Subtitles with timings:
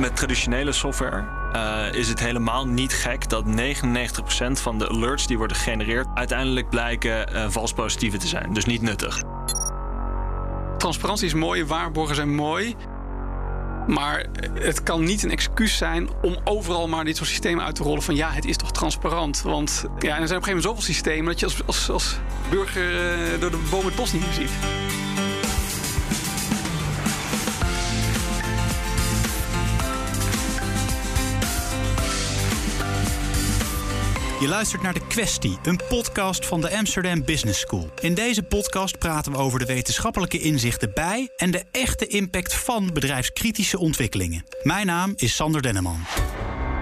[0.00, 1.24] Met traditionele software
[1.56, 3.48] uh, is het helemaal niet gek dat 99%
[4.52, 8.52] van de alerts die worden gegenereerd uiteindelijk blijken uh, vals positieve te zijn.
[8.52, 9.22] Dus niet nuttig.
[10.78, 12.76] Transparantie is mooi, waarborgen zijn mooi.
[13.86, 17.82] Maar het kan niet een excuus zijn om overal maar dit soort systemen uit te
[17.82, 18.02] rollen.
[18.02, 19.42] Van ja, het is toch transparant.
[19.42, 22.18] Want ja, er zijn op een gegeven moment zoveel systemen dat je als, als, als
[22.50, 24.50] burger uh, door de boom het bos niet meer ziet.
[34.40, 37.90] Je luistert naar De Questie, een podcast van de Amsterdam Business School.
[38.00, 42.90] In deze podcast praten we over de wetenschappelijke inzichten bij en de echte impact van
[42.92, 44.44] bedrijfskritische ontwikkelingen.
[44.62, 46.04] Mijn naam is Sander Denneman.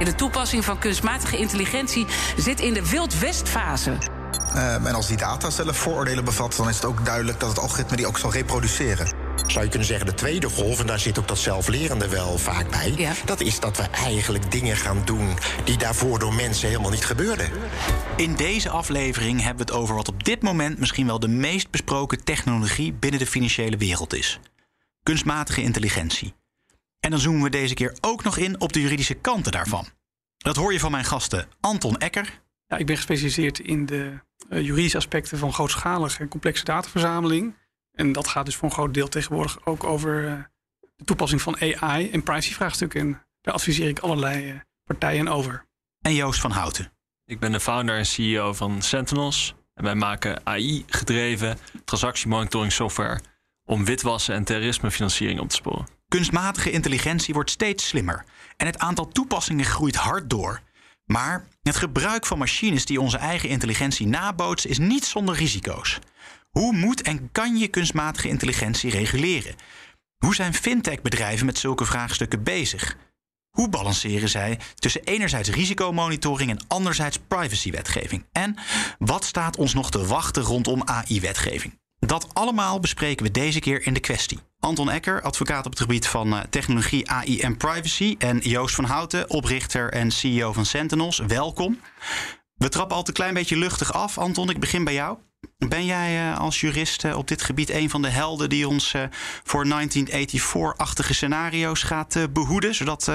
[0.05, 4.18] De toepassing van kunstmatige intelligentie zit in de wildwestfase.
[4.57, 7.59] Um, en als die data zelf vooroordelen bevat, dan is het ook duidelijk dat het
[7.59, 11.19] algoritme die ook zal reproduceren zou je kunnen zeggen, de tweede golf, en daar zit
[11.19, 12.93] ook dat zelflerende wel vaak bij.
[12.97, 13.13] Ja.
[13.25, 17.51] Dat is dat we eigenlijk dingen gaan doen die daarvoor door mensen helemaal niet gebeurden.
[18.17, 21.71] In deze aflevering hebben we het over wat op dit moment misschien wel de meest
[21.71, 24.41] besproken technologie binnen de financiële wereld is:
[25.03, 26.35] kunstmatige intelligentie.
[27.01, 29.87] En dan zoomen we deze keer ook nog in op de juridische kanten daarvan.
[30.39, 32.41] Dat hoor je van mijn gasten Anton Ecker.
[32.69, 34.19] Ja, ik ben gespecialiseerd in de
[34.51, 37.57] uh, juridische aspecten van grootschalige en complexe dataverzameling.
[37.93, 40.39] En dat gaat dus voor een groot deel tegenwoordig ook over uh,
[40.97, 43.01] de toepassing van AI en privacyvraagstukken.
[43.01, 45.67] En daar adviseer ik allerlei uh, partijen over.
[46.01, 46.93] En Joost van Houten.
[47.25, 49.55] Ik ben de founder en CEO van Sentinels.
[49.75, 53.21] En wij maken AI-gedreven transactiemonitoring software
[53.65, 55.87] om witwassen en terrorismefinanciering op te sporen.
[56.09, 58.25] Kunstmatige intelligentie wordt steeds slimmer
[58.57, 60.61] en het aantal toepassingen groeit hard door.
[61.09, 65.99] Maar het gebruik van machines die onze eigen intelligentie nabootsen is niet zonder risico's.
[66.51, 69.55] Hoe moet en kan je kunstmatige intelligentie reguleren?
[70.25, 72.97] Hoe zijn fintech-bedrijven met zulke vraagstukken bezig?
[73.51, 78.25] Hoe balanceren zij tussen enerzijds risicomonitoring en anderzijds privacywetgeving?
[78.33, 78.57] En
[78.99, 81.79] wat staat ons nog te wachten rondom AI-wetgeving?
[81.99, 84.39] Dat allemaal bespreken we deze keer in de kwestie.
[84.61, 88.15] Anton Ecker, advocaat op het gebied van eh, technologie, AI en privacy.
[88.19, 91.19] En Joost van Houten, oprichter en CEO van Sentinels.
[91.19, 91.81] Welkom.
[92.55, 94.19] We trappen altijd een klein beetje luchtig af.
[94.19, 95.19] Anton, ik begin bij jou.
[95.69, 98.95] Ben jij eh, als jurist eh, op dit gebied een van de helden die ons
[99.43, 103.13] voor 1984-achtige scenario's gaat behoeden, zodat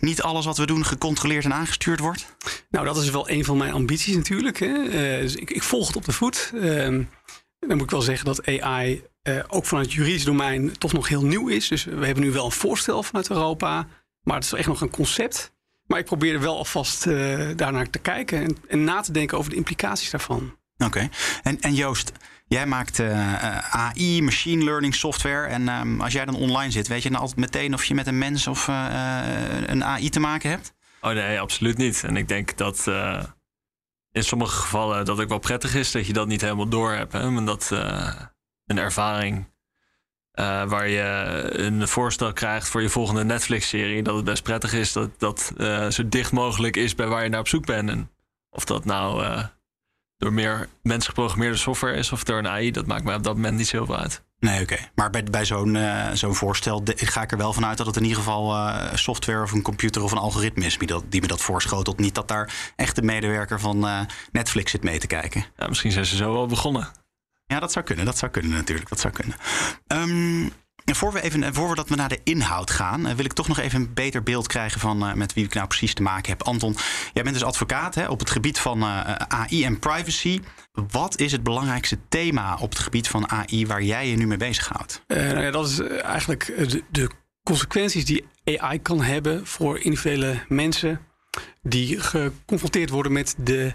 [0.00, 2.36] niet alles wat we doen gecontroleerd en aangestuurd wordt?
[2.70, 4.58] Nou, dat is wel een van mijn ambities natuurlijk.
[4.58, 4.90] Hè.
[5.20, 6.52] dus ik, ik, volg het op de voet.
[6.54, 7.02] Ehm,
[7.58, 9.02] dan moet ik wel zeggen dat AI
[9.48, 11.68] ook vanuit het juridisch domein toch nog heel nieuw is.
[11.68, 13.86] Dus we hebben nu wel een voorstel vanuit Europa,
[14.22, 15.52] maar het is echt nog een concept.
[15.86, 17.04] Maar ik probeer wel alvast
[17.56, 20.56] daarnaar te kijken en, en na te denken over de implicaties daarvan.
[20.78, 21.08] Oké.
[21.42, 22.12] En, en Joost,
[22.46, 25.46] jij maakt uh, AI, machine learning software.
[25.46, 28.06] En um, als jij dan online zit, weet je dan altijd meteen of je met
[28.06, 28.86] een mens of uh,
[29.66, 30.74] een AI te maken hebt?
[31.00, 32.04] Oh nee, absoluut niet.
[32.04, 32.86] En ik denk dat
[34.12, 37.12] in sommige gevallen dat ook wel prettig is dat je dat niet helemaal door hebt.
[37.12, 37.30] Hè?
[37.30, 37.70] Maar dat
[38.66, 39.52] een ervaring
[40.66, 41.02] waar je
[41.52, 45.52] een voorstel krijgt voor je volgende Netflix-serie, dat het best prettig is dat dat
[45.88, 47.90] zo dicht mogelijk is bij waar je naar op zoek bent.
[47.90, 48.10] En
[48.50, 49.42] of dat nou
[50.16, 53.34] door meer mensen geprogrammeerde software is of door een AI, dat maakt mij op dat
[53.34, 54.24] moment niet zoveel uit.
[54.38, 54.76] Nee, oké.
[54.94, 55.78] Maar bij, bij zo'n
[56.12, 59.62] zo'n voorstel ga ik er wel vanuit dat het in ieder geval software of een
[59.62, 61.98] computer of een algoritme is die, dat, die me dat voorschotelt.
[61.98, 65.44] Niet dat daar echt de medewerker van Netflix zit mee te kijken.
[65.56, 66.88] Ja, misschien zijn ze zo wel begonnen.
[67.46, 68.04] Ja, dat zou kunnen.
[68.04, 68.88] Dat zou kunnen natuurlijk.
[68.88, 69.36] Dat zou kunnen.
[69.86, 70.52] Um,
[70.84, 73.32] en voor we, even, voor we dat we naar de inhoud gaan, eh, wil ik
[73.32, 76.02] toch nog even een beter beeld krijgen van uh, met wie ik nou precies te
[76.02, 76.42] maken heb.
[76.42, 76.76] Anton,
[77.12, 80.40] jij bent dus advocaat hè, op het gebied van AI en privacy.
[80.72, 84.36] Wat is het belangrijkste thema op het gebied van AI waar jij je nu mee
[84.36, 85.02] bezighoudt?
[85.06, 87.10] Nou ja, dat is eigenlijk de, de,
[87.42, 91.00] consequenties die AI kan hebben voor individuele mensen
[91.62, 93.74] die geconfronteerd worden met de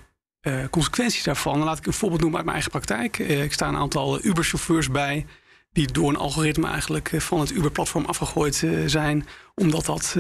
[0.70, 1.64] consequenties daarvan.
[1.64, 3.18] laat ik een voorbeeld noemen uit mijn eigen praktijk.
[3.18, 5.26] ik sta een aantal Uber-chauffeurs bij
[5.72, 10.16] die door een algoritme eigenlijk eh, van het Uber-platform afgegooid eh, zijn, omdat dat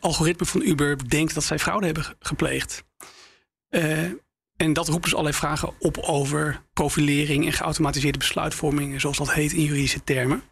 [0.00, 2.84] algoritme van Uber denkt dat zij fraude hebben gepleegd.
[4.56, 9.52] en dat roept dus allerlei vragen op over profilering en geautomatiseerde besluitvorming, zoals dat heet
[9.52, 10.42] in juridische termen.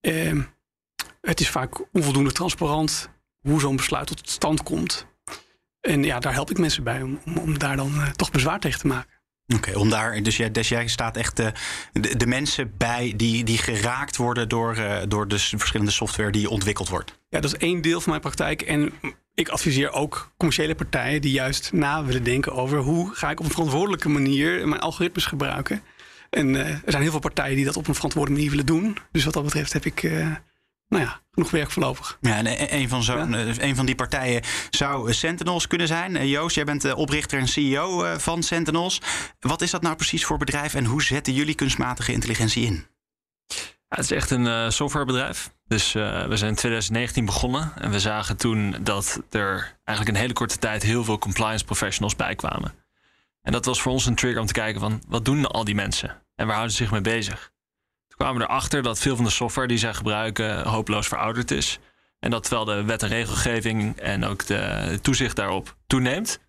[0.00, 0.42] Ehm,
[1.20, 3.10] het is vaak onvoldoende transparant
[3.40, 5.06] hoe zo'n besluit tot stand komt.
[5.82, 8.86] En ja, daar help ik mensen bij om, om daar dan toch bezwaar tegen te
[8.86, 9.10] maken.
[9.54, 11.52] Oké, om daar, dus jij, dus jij staat echt de,
[12.16, 16.88] de, mensen bij die, die geraakt worden door, uh, door de verschillende software die ontwikkeld
[16.88, 17.18] wordt.
[17.28, 18.62] Ja, dat is één deel van mijn praktijk.
[18.62, 18.92] En
[19.34, 23.44] ik adviseer ook commerciële partijen die juist na willen denken over hoe ga ik op
[23.44, 25.82] een verantwoordelijke manier mijn algoritmes gebruiken.
[26.30, 28.96] En uh, er zijn heel veel partijen die dat op een verantwoorde manier willen doen.
[29.12, 30.02] Dus wat dat betreft heb ik
[30.92, 32.18] nou ja, genoeg werk voorlopig.
[32.20, 36.28] Ja, en een van, zo, een van die partijen zou Sentinels kunnen zijn.
[36.28, 39.00] Joost, jij bent de oprichter en CEO van Sentinels.
[39.40, 42.86] Wat is dat nou precies voor bedrijf en hoe zetten jullie kunstmatige intelligentie in?
[43.88, 45.50] Ja, het is echt een softwarebedrijf.
[45.66, 50.22] Dus uh, we zijn in 2019 begonnen en we zagen toen dat er eigenlijk in
[50.22, 52.74] hele korte tijd heel veel compliance professionals bijkwamen.
[53.42, 55.74] En dat was voor ons een trigger om te kijken van wat doen al die
[55.74, 57.51] mensen en waar houden ze zich mee bezig.
[58.22, 61.78] Kwamen erachter dat veel van de software die zij gebruiken hopeloos verouderd is.
[62.18, 66.40] En dat terwijl de wet en regelgeving en ook de toezicht daarop toeneemt,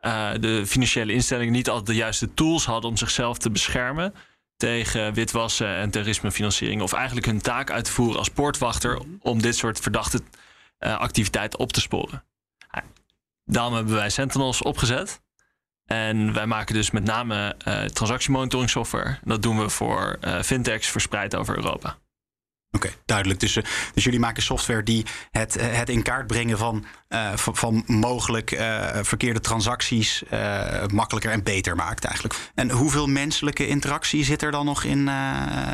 [0.00, 4.14] uh, de financiële instellingen niet altijd de juiste tools hadden om zichzelf te beschermen
[4.56, 6.82] tegen witwassen en terrorismefinanciering.
[6.82, 10.20] Of eigenlijk hun taak uit te voeren als poortwachter om dit soort verdachte
[10.80, 12.24] uh, activiteiten op te sporen.
[13.44, 15.20] Daarom hebben wij Sentinels opgezet.
[15.88, 19.18] En wij maken dus met name uh, transactiemonitoring software.
[19.24, 21.98] Dat doen we voor uh, fintechs verspreid over Europa.
[22.70, 23.40] Oké, duidelijk.
[23.40, 23.52] Dus,
[23.94, 28.48] dus jullie maken software die het, het in kaart brengen van, uh, van, van, mogelijk
[29.02, 30.22] verkeerde transacties
[30.92, 32.50] makkelijker en beter maakt eigenlijk.
[32.54, 35.08] En hoeveel menselijke interactie zit er dan nog in,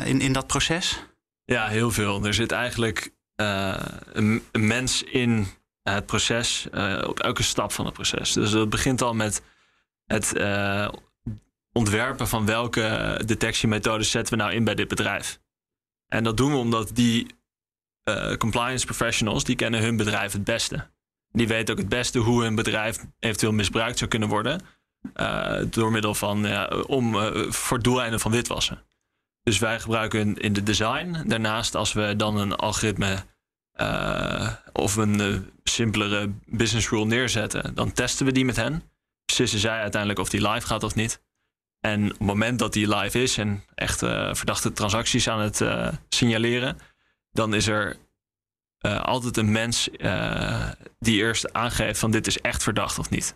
[0.05, 1.05] in, in dat proces?
[1.45, 2.25] Ja, heel veel.
[2.25, 5.47] Er zit eigenlijk een, een, mens in
[5.83, 6.67] het proces,
[7.07, 8.33] op elke stap van het proces.
[8.33, 9.41] Dus het begint al met
[10.05, 10.33] het
[11.71, 15.39] ontwerpen van welke detectiemethodes zetten we nou in bij dit bedrijf.
[16.07, 17.27] En dat doen we omdat die
[18.09, 20.87] uh, compliance professionals, die kennen hun bedrijf het beste.
[21.31, 24.61] Die weten ook het beste hoe hun bedrijf eventueel misbruikt zou kunnen worden.
[25.15, 27.15] Uh, door middel van, om,
[27.51, 28.83] voor doeleinden van witwassen.
[29.43, 31.23] Dus wij gebruiken in de design.
[31.27, 33.23] Daarnaast, als we dan een algoritme
[34.71, 38.83] of een simpelere business rule neerzetten, dan testen we die met hen.
[39.25, 41.23] Beslissen zij uiteindelijk of die live gaat of niet.
[41.79, 45.59] En op het moment dat die live is en echt uh, verdachte transacties aan het
[45.59, 46.77] uh, signaleren,
[47.31, 47.97] dan is er
[48.85, 49.89] uh, altijd een mens
[50.99, 53.35] die eerst aangeeft van dit is echt verdacht of niet.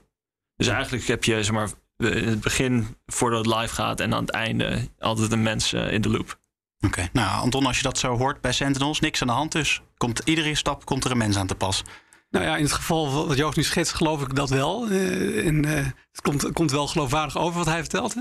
[0.55, 4.21] Dus eigenlijk heb je zeg maar, in het begin, voordat het live gaat en aan
[4.21, 6.39] het einde, altijd een mens in de loop.
[6.85, 9.81] Oké, nou Anton, als je dat zo hoort bij Sentinels, niks aan de hand dus.
[9.97, 11.83] Komt, iedere stap komt er een mens aan te pas.
[12.29, 14.89] Nou ja, in het geval wat Joost nu schetst, geloof ik dat wel.
[14.89, 15.73] Uh, en, uh,
[16.11, 18.15] het komt, komt wel geloofwaardig over wat hij vertelt.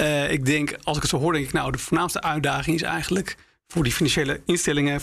[0.00, 2.82] Uh, ik denk, als ik het zo hoor, denk ik, nou, de voornaamste uitdaging is
[2.82, 3.36] eigenlijk
[3.66, 5.00] voor die financiële instellingen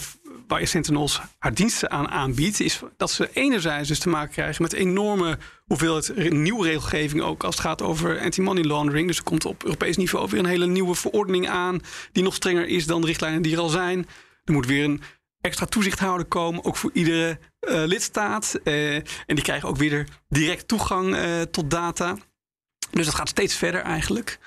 [0.47, 4.73] waar Sentinels haar diensten aan aanbiedt, is dat ze enerzijds dus te maken krijgen met
[4.73, 9.07] enorme hoeveelheid nieuwe regelgeving, ook als het gaat over anti-money laundering.
[9.07, 11.79] Dus er komt op Europees niveau weer een hele nieuwe verordening aan,
[12.11, 14.07] die nog strenger is dan de richtlijnen die er al zijn.
[14.43, 15.01] Er moet weer een
[15.41, 17.39] extra toezichthouder komen, ook voor iedere
[17.69, 18.59] uh, lidstaat.
[18.63, 22.17] Uh, en die krijgen ook weer direct toegang uh, tot data.
[22.91, 24.39] Dus dat gaat steeds verder eigenlijk.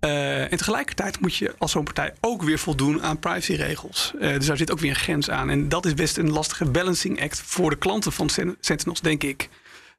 [0.00, 4.12] en tegelijkertijd moet je als zo'n partij ook weer voldoen aan privacyregels.
[4.18, 5.50] dus daar zit ook weer een grens aan.
[5.50, 8.28] En dat is best een lastige balancing act voor de klanten van
[8.60, 9.48] Sentinels, denk ik.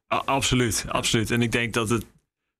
[0.06, 1.30] absoluut, absoluut.
[1.30, 2.04] En ik denk dat het,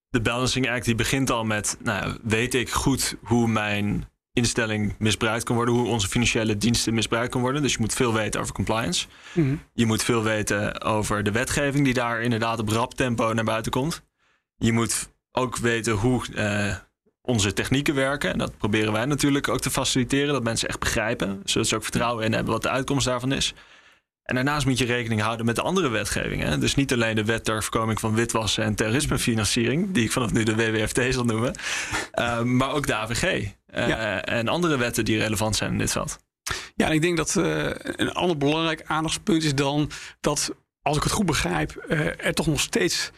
[0.09, 1.77] de balancing act die begint al met...
[1.79, 4.10] Nou, weet ik goed hoe mijn
[4.41, 7.63] instelling misbruikt kan worden, hoe onze financiële diensten misbruikt kan worden.
[7.63, 9.07] Dus je moet veel weten over compliance.
[9.33, 9.55] Mhm.
[9.73, 13.73] Je moet veel weten over de wetgeving die daar inderdaad op rap tempo naar buiten
[13.73, 14.03] komt.
[14.57, 16.75] Je moet ook weten hoe uh,
[17.23, 18.33] onze technieken werken.
[18.33, 21.83] En dat proberen wij natuurlijk ook te faciliteren, dat mensen echt begrijpen, zodat ze ook
[21.83, 23.55] vertrouwen in hebben wat de uitkomst daarvan is.
[24.31, 26.61] En daarnaast moet je rekening houden met de andere wetgevingen.
[26.61, 30.43] Dus niet alleen de wet ter voorkoming van witwassen en terrorismefinanciering, die ik vanaf nu
[30.43, 31.55] de WWFT zal noemen,
[32.15, 33.23] uh, maar ook de AVG
[33.75, 36.19] uh, en andere wetten die relevant zijn in dit veld.
[36.75, 39.91] Ja, en ik denk dat uh, een ander belangrijk aandachtspunt is dan
[40.21, 41.85] dat, als ik het goed begrijp,
[42.19, 43.11] er toch nog steeds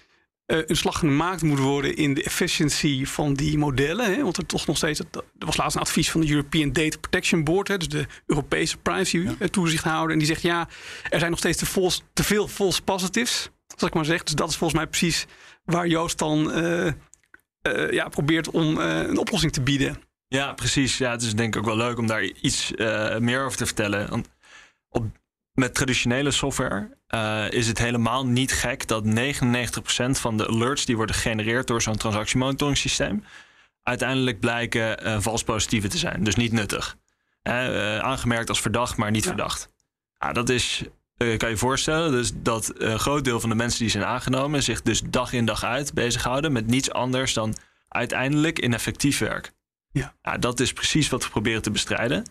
[0.53, 4.15] een slag gemaakt moet worden in de efficiëntie van die modellen.
[4.15, 4.23] Hè?
[4.23, 7.45] Want er toch nog steeds, er was laatst een advies van de European Data Protection
[7.45, 7.77] Board, hè?
[7.77, 10.13] dus de Europese privacy toezichthouder.
[10.13, 10.69] En die zegt ja,
[11.11, 14.25] er zijn nog steeds te, false, te veel false positives, zal ik maar zeggen.
[14.25, 15.27] Dus dat is volgens mij precies
[15.65, 20.03] waar Joost dan uh, uh, ja, probeert om een oplossing te bieden.
[20.29, 20.99] Ja, precies.
[20.99, 22.73] Ja, het is denk ik ook wel leuk om daar iets
[23.19, 24.11] meer over te vertellen.
[24.11, 24.29] Want
[24.89, 25.05] op
[25.55, 29.11] met traditionele software uh, is het helemaal niet gek dat 99%
[30.11, 33.25] van de alerts die worden gegenereerd door zo'n transactiemonitoring systeem
[33.83, 36.25] uiteindelijk blijken uh, vals positieve te zijn.
[36.25, 36.97] Dus niet nuttig.
[37.43, 39.29] Uh, aangemerkt als verdacht, maar niet ja.
[39.29, 39.73] verdacht.
[40.19, 40.83] Ja, dat is,
[41.17, 44.83] kan je voorstellen, dus dat een groot deel van de mensen die zijn aangenomen zich
[44.83, 47.57] dus dag in dag uit bezighouden met niets anders dan
[47.89, 49.53] uiteindelijk ineffectief werk.
[49.93, 50.15] Ja.
[50.23, 50.39] ja.
[50.39, 52.25] dat is precies wat we proberen te bestrijden.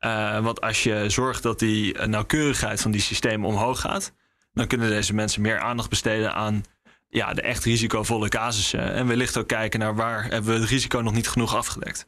[0.00, 4.12] Uh, want als je zorgt dat die nauwkeurigheid van die systemen omhoog gaat,
[4.52, 6.64] dan kunnen deze mensen meer aandacht besteden aan
[7.08, 8.92] ja, de echt risicovolle casussen.
[8.92, 12.06] En wellicht ook kijken naar waar hebben we het risico nog niet genoeg afgedekt.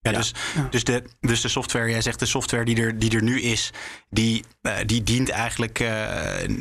[0.00, 0.34] Ja, Dus,
[0.70, 3.70] Dus, de, dus de software, jij zegt de software die er, die er nu is,
[4.10, 4.44] die,
[4.86, 5.90] die dient eigenlijk uh,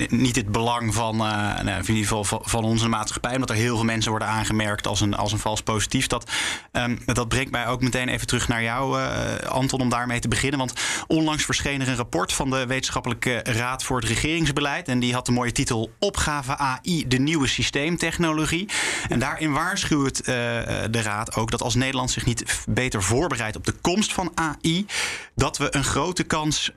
[0.10, 1.22] niet het belang van, uh,
[1.62, 5.02] nou, in ieder geval van, onze maatschappij, omdat er heel veel mensen worden aangemerkt als
[5.02, 6.08] een, als een vals positief.
[6.08, 6.32] Dat,
[6.72, 9.00] um, dat brengt mij ook meteen even terug naar jou,
[9.46, 10.60] Anton, om daarmee te beginnen.
[10.60, 10.74] Want
[11.08, 14.88] onlangs verscheen er een rapport van de Wetenschappelijke Raad voor het Regeringsbeleid.
[14.88, 18.70] En die had de mooie titel Opgave AI, de nieuwe systeemtechnologie.
[19.10, 23.66] En daarin waarschuwt de Raad ook dat als Nederland zich niet beter voor voorbereid op
[23.66, 24.86] de komst van AI,
[25.36, 26.72] dat we een grote kans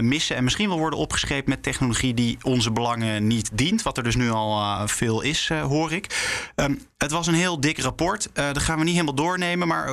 [0.00, 3.82] missen en misschien wel worden opgeschreven met technologie die onze belangen niet dient.
[3.82, 6.30] Wat er dus nu al uh, veel is, hoor ik.
[6.56, 8.28] Um, het was een heel dik rapport.
[8.34, 9.68] Uh, dat gaan we niet helemaal doornemen.
[9.68, 9.88] Maar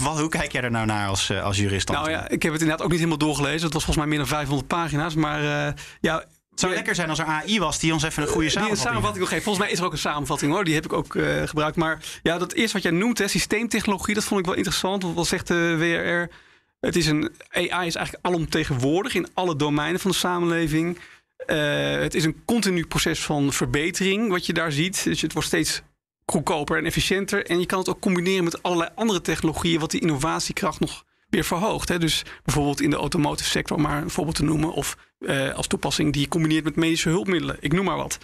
[0.00, 1.88] hoe kijk jij er nou naar als, als jurist?
[1.88, 3.64] Nou ja, ik heb het inderdaad ook niet helemaal doorgelezen.
[3.64, 5.14] Het was volgens mij meer dan 500 pagina's.
[5.14, 8.48] Maar ja, het zou lekker zijn als er AI was die ons even een goede
[8.48, 9.44] samenvatting, die samenvatting wil geven.
[9.44, 10.64] Volgens mij is er ook een samenvatting hoor.
[10.64, 11.76] Die heb ik ook uh, gebruikt.
[11.76, 15.14] Maar ja, dat eerste wat jij noemt, hè, systeemtechnologie, dat vond ik wel interessant.
[15.14, 16.36] Wat zegt de WRR?
[16.84, 20.98] Het is een AI is eigenlijk alomtegenwoordig in alle domeinen van de samenleving.
[21.46, 21.56] Uh,
[21.96, 25.04] het is een continu proces van verbetering wat je daar ziet.
[25.04, 25.82] Dus het wordt steeds
[26.24, 27.46] goedkoper en efficiënter.
[27.46, 31.44] En je kan het ook combineren met allerlei andere technologieën, wat die innovatiekracht nog weer
[31.44, 31.88] verhoogd.
[31.88, 31.98] Hè?
[31.98, 34.72] Dus bijvoorbeeld in de automotive sector, maar een voorbeeld te noemen.
[34.72, 37.56] Of uh, als toepassing die je combineert met medische hulpmiddelen.
[37.60, 38.18] Ik noem maar wat.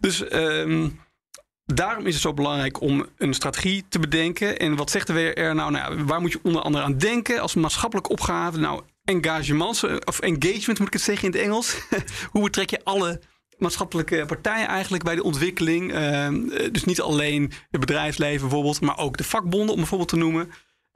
[0.00, 1.00] Dus um,
[1.64, 4.58] daarom is het zo belangrijk om een strategie te bedenken.
[4.58, 5.70] En wat zegt de WR nou?
[5.70, 8.58] nou waar moet je onder andere aan denken als maatschappelijke opgave?
[8.58, 11.76] Nou, engagement, eh, of engagement moet ik het zeggen in het Engels.
[12.32, 13.20] Hoe betrek je alle
[13.58, 15.92] maatschappelijke partijen eigenlijk bij de ontwikkeling.
[15.92, 16.28] Uh,
[16.72, 20.50] dus niet alleen het bedrijfsleven bijvoorbeeld, maar ook de vakbonden om een voorbeeld te noemen.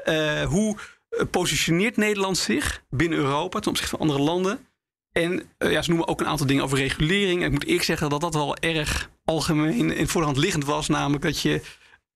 [0.09, 0.77] Uh, hoe
[1.09, 4.68] eh, positioneert Nederland zich binnen Europa ten opzichte van andere landen?
[5.12, 7.41] En uh, ja, ze noemen ook een aantal dingen over regulering.
[7.41, 10.88] En ik moet eerlijk zeggen dat dat wel erg algemeen in voorhand liggend was.
[10.88, 11.62] Namelijk dat je,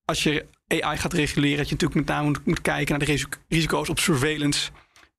[0.05, 3.89] als je AI gaat reguleren, dat je natuurlijk met name moet, kijken naar de risico's
[3.89, 4.71] op surveillance,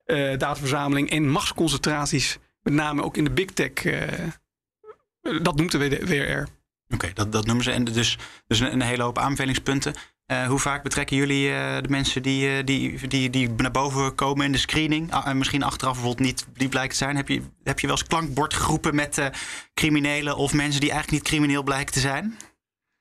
[0.06, 2.38] uh, dataverzameling en machtsconcentraties.
[2.62, 3.84] Met name ook in de big tech.
[3.84, 6.50] Uh, dat noemt de WR.
[6.94, 7.72] Oké, dat, dat noemen ze.
[7.72, 9.94] En dus, dus een, een hele hoop aanbevelingspunten.
[10.32, 14.16] Uh, hoe vaak betrekken jullie uh, de mensen die, uh, die, die, die naar boven
[14.16, 15.12] komen in de screening?
[15.12, 17.16] Ah, en misschien achteraf bijvoorbeeld niet die blijkt te zijn.
[17.16, 19.30] Heb je, heb je wel eens klankbordgroepen met
[19.74, 22.38] criminelen of mensen die eigenlijk niet crimineel blijken te zijn?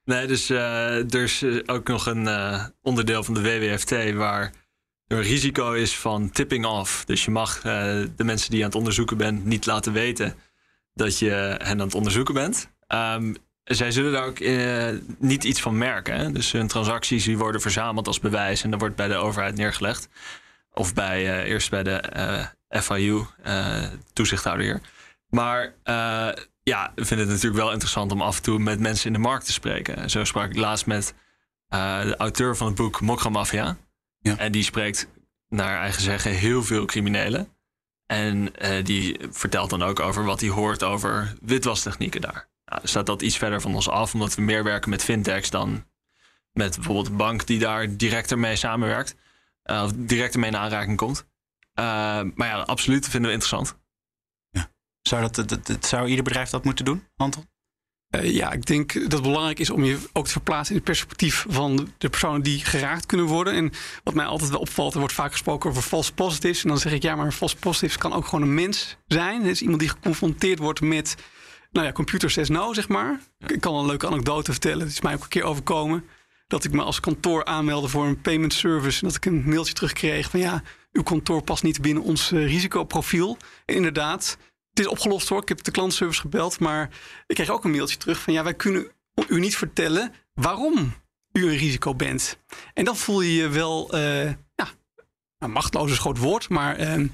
[0.05, 2.29] Nee, dus er is ook nog een
[2.83, 4.53] onderdeel van de WWFT waar
[5.07, 7.05] er een risico is van tipping off.
[7.05, 10.35] Dus je mag de mensen die je aan het onderzoeken bent niet laten weten
[10.95, 12.71] dat je hen aan het onderzoeken bent.
[12.89, 14.89] Um, zij zullen daar ook uh,
[15.19, 16.17] niet iets van merken.
[16.17, 16.33] Hè?
[16.33, 20.09] Dus hun transacties die worden verzameld als bewijs en dat wordt bij de overheid neergelegd.
[20.73, 22.03] Of bij, uh, eerst bij de
[22.71, 23.25] uh, FIU,
[24.13, 24.81] toezichthouder hier.
[25.29, 25.75] Maar
[26.63, 29.19] ja, ik vind het natuurlijk wel interessant om af en toe met mensen in de
[29.19, 30.11] markt te spreken.
[30.11, 31.15] Zo sprak ik laatst met
[31.69, 33.77] de auteur van het boek Mokra Mafia.
[34.19, 34.37] Ja.
[34.37, 35.09] En die spreekt
[35.49, 37.49] naar eigen zeggen heel veel criminelen.
[38.07, 38.53] En
[38.83, 42.51] die vertelt dan ook over wat hij hoort over witwastechnieken daar
[42.83, 45.85] staat dat iets verder van ons af, omdat we meer werken met fintechs dan
[46.53, 49.15] met bijvoorbeeld een bank die daar direct ermee samenwerkt.
[49.65, 51.27] Uh, of direct ermee in aanraking komt.
[51.75, 51.85] Uh,
[52.35, 53.79] maar ja, absoluut vinden we interessant.
[54.51, 54.71] Ja.
[55.03, 57.51] Zou, dat, dat, dat, zou ieder bedrijf dat moeten doen, Anton?
[58.17, 60.91] Uh, ja, ik denk dat het belangrijk is om je ook te verplaatsen in het
[60.91, 63.55] perspectief van de personen die geraakt kunnen worden.
[63.55, 63.73] En
[64.05, 66.63] wat mij altijd wel opvalt, er wordt vaak gesproken over false positives.
[66.63, 69.41] En dan zeg ik ja, maar false positives kan ook gewoon een mens zijn.
[69.41, 71.17] Het is iemand die geconfronteerd wordt met
[71.73, 73.21] nou ja, computer says no, zeg maar.
[73.47, 74.81] Ik kan een leuke anekdote vertellen.
[74.81, 76.05] Het is mij ook een keer overkomen.
[76.47, 79.01] Dat ik me als kantoor aanmeldde voor een payment service.
[79.01, 80.63] En dat ik een mailtje terugkreeg van ja,
[80.93, 83.37] uw kantoor past niet binnen ons uh, risicoprofiel.
[83.65, 84.39] En inderdaad,
[84.71, 85.43] het is opgelost hoor.
[85.43, 86.59] Ik heb de klantservice gebeld.
[86.61, 86.91] Maar
[87.27, 88.91] ik kreeg ook een mailtje terug van ja, wij kunnen
[89.29, 90.95] u niet vertellen waarom
[91.33, 92.39] u een risico bent.
[92.75, 94.69] En dan voel je je wel, uh, ja,
[95.39, 97.09] nou, machteloos is een groot woord, maar uh,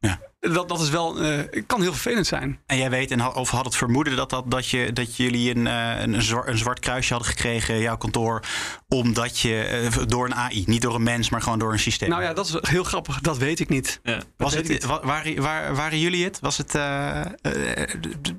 [0.00, 2.60] ja dat, dat is wel, uh, kan heel vervelend zijn.
[2.66, 5.66] En jij weet, en of had het vermoeden dat, dat, dat, je, dat jullie een,
[5.66, 8.42] uh, een, zwart, een zwart kruisje hadden gekregen, jouw kantoor,
[8.88, 12.08] omdat je uh, door een AI, niet door een mens, maar gewoon door een systeem.
[12.08, 13.20] Nou ja, dat is heel grappig.
[13.20, 14.00] Dat weet ik niet.
[14.02, 14.84] Ja, Was het, niet.
[14.84, 16.40] Waren jullie het?
[16.40, 16.70] Was het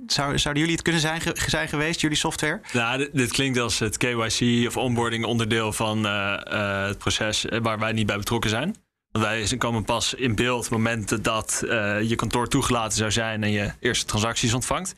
[0.07, 2.61] zou, zouden jullie het kunnen zijn, zijn geweest, jullie software?
[2.73, 7.91] Nou, dit, dit klinkt als het KYC of onboarding onderdeel van het proces waar wij
[7.91, 8.75] niet bij betrokken zijn.
[9.19, 13.43] Wij komen pas in beeld op het moment dat uh, je kantoor toegelaten zou zijn
[13.43, 14.95] en je eerste transacties ontvangt.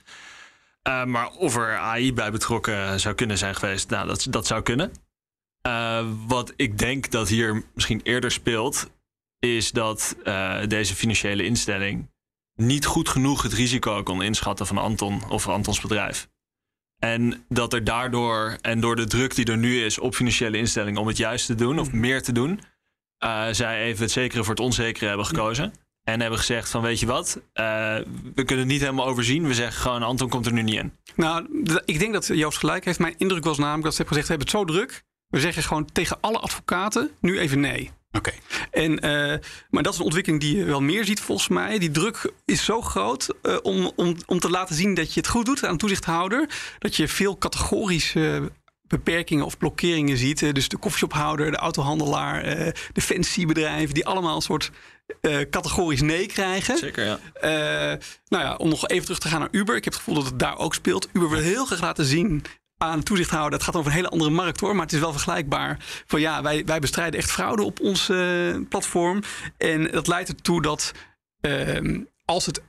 [0.88, 4.62] Uh, maar of er AI bij betrokken zou kunnen zijn geweest, nou, dat, dat zou
[4.62, 4.92] kunnen.
[5.68, 8.90] Uh, wat ik denk dat hier misschien eerder speelt,
[9.40, 10.16] is dat
[10.68, 12.12] deze financiële instelling
[12.56, 16.28] niet goed genoeg het risico kon inschatten van Anton of Antons bedrijf.
[17.00, 21.02] En dat er daardoor en door de druk die er nu is op financiële instellingen
[21.02, 22.60] om het juist te doen of meer te doen,
[23.52, 25.74] zij even het zekere voor het onzekere hebben gekozen.
[26.04, 29.48] En hebben gezegd van weet je wat, we kunnen het niet helemaal overzien.
[29.48, 30.94] We zeggen gewoon Anton komt er nu niet in.
[31.16, 33.00] Nou, ik denk dat Joost gelijk heeft.
[33.00, 35.04] Mijn indruk was namelijk dat ze hebben gezegd, we hebben het zo druk.
[35.28, 37.92] We zeggen gewoon tegen alle advocaten nu even nee.
[38.12, 38.32] Oké.
[38.72, 39.36] En, uh,
[39.70, 41.80] maar dat is een ontwikkeling die je wel meer ziet volgens mij.
[41.80, 45.30] Die druk is zo groot uh, om, om, om te laten zien dat je het
[45.30, 46.50] goed doet aan toezichthouder.
[46.80, 48.52] Dat je veel categorische
[48.98, 50.56] beperkingen of blokkeringen ziet.
[50.56, 53.94] Dus de koffieshophouder, de autohandelaar, uh, defensiebedrijven...
[53.94, 54.72] die allemaal een soort
[55.50, 56.78] categorisch nee krijgen.
[56.78, 57.20] Zeker, ja.
[58.28, 59.76] nou ja, om nog even terug te gaan naar Uber.
[59.76, 61.10] Ik heb het gevoel dat het daar ook speelt.
[61.14, 62.44] Uber wil heel graag laten zien
[62.78, 63.54] aan toezichthouder.
[63.54, 65.78] Het gaat over een hele andere markt hoor, maar het is wel vergelijkbaar.
[66.06, 69.22] Van ja, wij, wij bestrijden echt fraude op ons uh, platform.
[69.58, 70.92] En dat leidt ertoe dat
[71.42, 72.62] uh, als, het,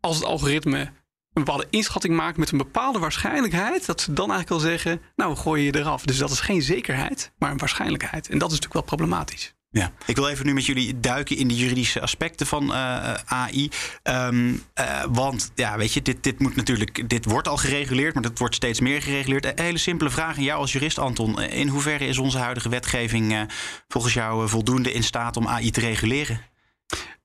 [0.00, 0.92] als het algoritme
[1.40, 5.32] een bepaalde inschatting maakt met een bepaalde waarschijnlijkheid, dat ze dan eigenlijk al zeggen, nou
[5.32, 6.04] we gooien je eraf.
[6.04, 8.28] Dus dat is geen zekerheid, maar een waarschijnlijkheid.
[8.28, 9.54] En dat is natuurlijk wel problematisch.
[9.72, 13.70] Ja, ik wil even nu met jullie duiken in de juridische aspecten van uh, AI.
[14.02, 18.22] Um, uh, want ja, weet je, dit, dit moet natuurlijk, dit wordt al gereguleerd, maar
[18.22, 19.44] dat wordt steeds meer gereguleerd.
[19.44, 21.42] Een hele simpele vraag aan jou als jurist, Anton.
[21.42, 23.46] In hoeverre is onze huidige wetgeving
[23.88, 26.49] volgens jou voldoende in staat om AI te reguleren?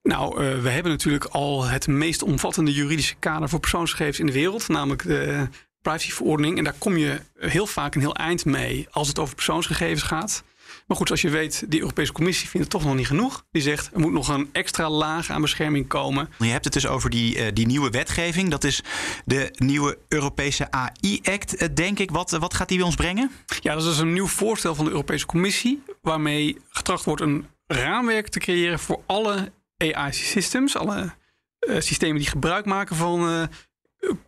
[0.07, 4.67] Nou, we hebben natuurlijk al het meest omvattende juridische kader voor persoonsgegevens in de wereld,
[4.67, 5.47] namelijk de
[5.81, 6.57] privacyverordening.
[6.57, 10.43] En daar kom je heel vaak een heel eind mee als het over persoonsgegevens gaat.
[10.87, 13.45] Maar goed, zoals je weet, die Europese Commissie vindt het toch nog niet genoeg.
[13.51, 16.29] Die zegt er moet nog een extra laag aan bescherming komen.
[16.39, 18.49] Je hebt het dus over die, uh, die nieuwe wetgeving.
[18.49, 18.83] Dat is
[19.25, 22.11] de nieuwe Europese AI-act, uh, denk ik.
[22.11, 23.31] Wat, wat gaat die bij ons brengen?
[23.61, 25.83] Ja, dat is een nieuw voorstel van de Europese Commissie.
[26.01, 30.77] Waarmee getracht wordt een raamwerk te creëren voor alle AI-systems.
[30.77, 31.13] Alle
[31.59, 33.49] uh, systemen die gebruik maken van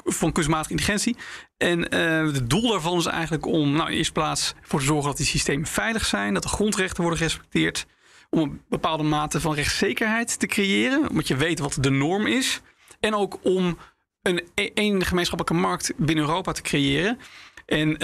[0.06, 1.18] van kunstmatige intelligentie.
[1.58, 5.08] En uh, het doel daarvan is eigenlijk om nou, in eerste plaats voor te zorgen
[5.08, 7.86] dat die systemen veilig zijn, dat de grondrechten worden gerespecteerd,
[8.30, 12.62] om een bepaalde mate van rechtszekerheid te creëren, omdat je weet wat de norm is.
[13.00, 13.78] En ook om
[14.22, 17.20] een, een gemeenschappelijke markt binnen Europa te creëren.
[17.66, 17.98] En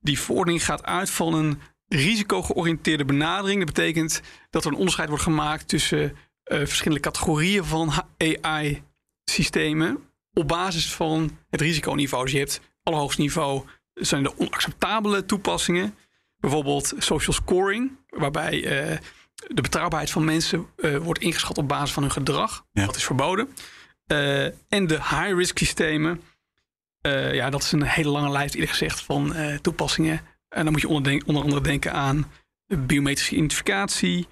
[0.00, 3.64] die verordening gaat uit van een risicogeoriënteerde benadering.
[3.64, 6.16] Dat betekent dat er een onderscheid wordt gemaakt tussen
[6.58, 12.24] verschillende categorieën van AI-systemen op basis van het risiconiveau.
[12.24, 15.94] Dus je hebt allerhoogst niveau zijn de onacceptabele toepassingen.
[16.36, 18.98] Bijvoorbeeld social scoring, waarbij uh,
[19.46, 22.64] de betrouwbaarheid van mensen uh, wordt ingeschat op basis van hun gedrag.
[22.72, 22.86] Ja.
[22.86, 23.48] Dat is verboden.
[24.68, 26.22] En de high-risk systemen.
[27.32, 30.20] ja, dat is een hele lange lijst, eerlijk gezegd, van toepassingen.
[30.48, 32.30] En dan moet je onder, onder andere denken aan
[32.66, 34.28] biometrische identificatie,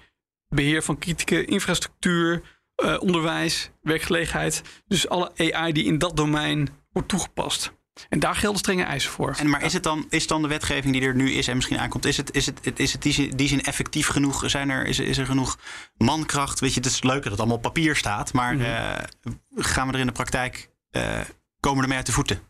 [0.49, 2.41] beheer van kritieke infrastructuur,
[2.83, 4.61] uh, onderwijs, werkgelegenheid.
[4.87, 7.77] Dus alle AI die in dat domein wordt toegepast.
[8.09, 9.35] En daar gelden strenge eisen voor.
[9.37, 11.79] En maar is het dan, is dan de wetgeving die er nu is en misschien
[11.79, 14.43] aankomt, is het, is het, is het die, die zin effectief genoeg?
[14.49, 15.57] Zijn er, is, is er genoeg
[15.97, 16.59] mankracht?
[16.59, 18.69] Weet je, het is leuk dat het allemaal op papier staat, maar mm -hmm.
[18.69, 21.19] uh, gaan we er in de praktijk, uh,
[21.59, 22.48] komen er mee uit de voeten?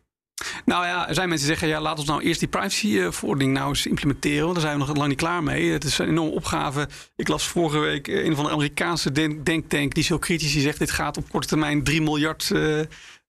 [0.66, 3.70] Nou ja, er zijn mensen die zeggen, ja, laat ons nou eerst die privacyverordening nou
[3.70, 4.42] eens implementeren.
[4.42, 5.72] Want daar zijn we nog lang niet klaar mee.
[5.72, 6.88] Het is een enorme opgave.
[7.16, 9.12] Ik las vorige week een van de Amerikaanse
[9.44, 10.54] denktank, die heel kritisch.
[10.54, 12.80] Die zegt, dit gaat op korte termijn 3 miljard uh,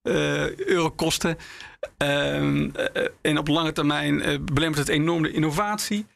[0.03, 1.38] uh, euro kosten.
[2.03, 2.42] Uh,
[3.20, 6.07] en op lange termijn belemmert het enorm de innovatie.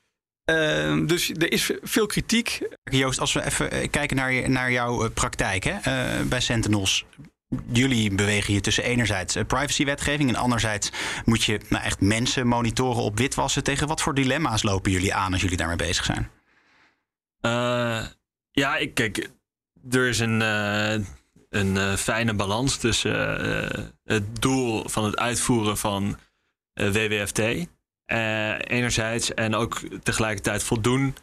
[0.50, 2.60] Uh, dus er is veel kritiek.
[2.82, 5.74] Joost, als we even kijken naar, naar jouw praktijk hè,
[6.24, 7.04] bij Sentinels
[7.72, 10.90] jullie bewegen je tussen enerzijds privacywetgeving en anderzijds
[11.24, 13.64] moet je nou echt mensen monitoren op witwassen.
[13.64, 16.30] Tegen wat voor dilemma's lopen jullie aan als jullie daarmee bezig zijn?
[17.40, 18.06] Uh,
[18.50, 19.30] ja, ik, kijk,
[19.90, 21.06] er is een, uh,
[21.48, 23.16] een fijne balans tussen
[24.04, 26.18] het doel van het uitvoeren van
[26.74, 27.40] WWFT
[28.66, 31.16] enerzijds en ook tegelijkertijd voldoen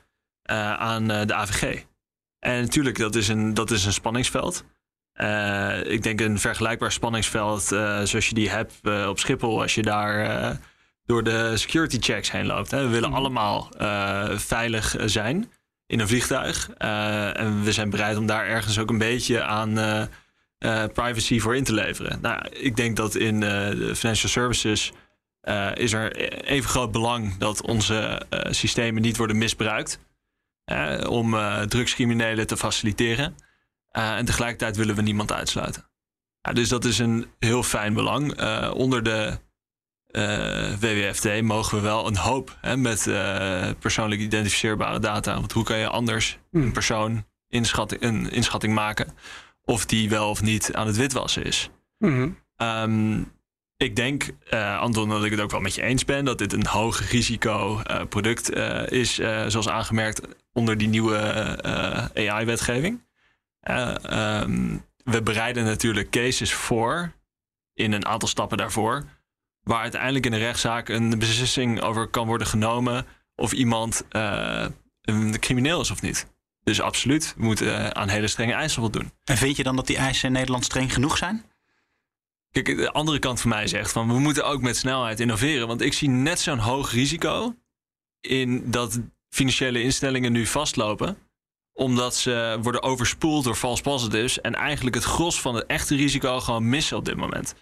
[0.78, 1.84] aan de AVG.
[2.40, 4.64] En natuurlijk, dat is een, dat is een spanningsveld.
[5.16, 9.76] Uh, ik denk een vergelijkbaar spanningsveld uh, zoals je die hebt uh, op Schiphol als
[9.76, 10.60] je daar
[11.06, 12.72] door de security checks heen loopt.
[12.72, 12.82] Hè.
[12.82, 13.16] We willen mm.
[13.16, 13.72] allemaal
[14.36, 15.52] veilig zijn
[15.88, 16.70] in een vliegtuig.
[16.78, 19.74] en we zijn bereid om daar ergens ook een beetje aan
[20.94, 22.22] privacy voor in te leveren.
[22.22, 24.92] Nou, ik denk dat in de financial services
[25.74, 30.00] is er even groot belang dat onze systemen niet worden misbruikt
[31.08, 31.36] om
[31.68, 33.36] drugscriminelen te faciliteren.
[33.98, 35.90] Uh, en tegelijkertijd willen we niemand uitsluiten.
[36.42, 38.42] Ja, dus dat is een heel fijn belang.
[38.42, 39.40] Uh, onder de
[40.12, 43.04] uh, WWFT mogen we wel een hoop hè, met
[43.80, 45.34] persoonlijk identificeerbare data.
[45.34, 46.62] Want hoe kan je anders hmm.
[46.62, 49.14] een persoon inschatting, een inschatting maken
[49.64, 51.70] of die wel of niet aan het witwassen is?
[51.98, 52.38] Hmm.
[52.58, 53.32] Um,
[53.78, 56.54] ik denk, uh, Anton, dat ik het ook wel met je eens ben dat dit
[56.54, 59.14] een hoog risico uh, product uh, is,
[59.48, 60.22] zoals aangemerkt
[60.54, 61.18] onder die nieuwe
[62.14, 63.02] AI-wetgeving.
[63.70, 67.14] Um, we bereiden natuurlijk cases voor
[67.74, 69.04] in een aantal stappen daarvoor,
[69.64, 74.06] waar uiteindelijk in de rechtszaak een beslissing over kan worden genomen of iemand
[75.02, 76.28] een crimineel is of niet.
[76.64, 79.12] Dus absoluut, we moeten aan hele strenge eisen voldoen.
[79.24, 81.46] En vind je dan dat die eisen in Nederland streng genoeg zijn?
[82.52, 85.68] Kijk, de andere kant van mij zegt van we moeten ook met snelheid innoveren.
[85.68, 87.56] Want ik zie net zo'n hoog risico
[88.22, 91.18] in dat financiële instellingen nu vastlopen.
[91.74, 94.42] Omdat ze worden overspoeld door false positives.
[94.42, 97.56] En eigenlijk het gros van het echte risico gewoon missen op dit moment.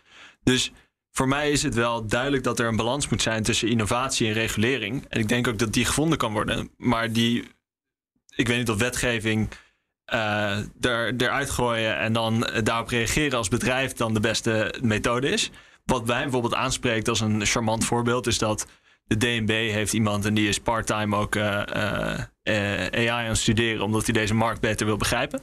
[0.43, 0.71] Dus
[1.11, 4.33] voor mij is het wel duidelijk dat er een balans moet zijn tussen innovatie en
[4.33, 5.05] regulering.
[5.09, 6.69] En ik denk ook dat die gevonden kan worden.
[6.77, 7.47] Maar die,
[8.35, 9.49] ik weet niet of wetgeving
[10.13, 15.51] uh, er, eruit gooien en dan daarop reageren als bedrijf dan de beste methode is.
[15.85, 18.67] Wat mij bijvoorbeeld aanspreekt als een charmant voorbeeld is dat
[19.09, 22.53] de DNB heeft iemand en die is parttime ook uh, uh,
[22.93, 25.41] AI aan het studeren omdat hij deze markt beter wil begrijpen.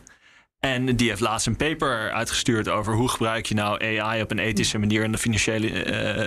[0.61, 4.39] En die heeft laatst een paper uitgestuurd over hoe gebruik je nou AI op een
[4.39, 5.69] ethische manier in de financiële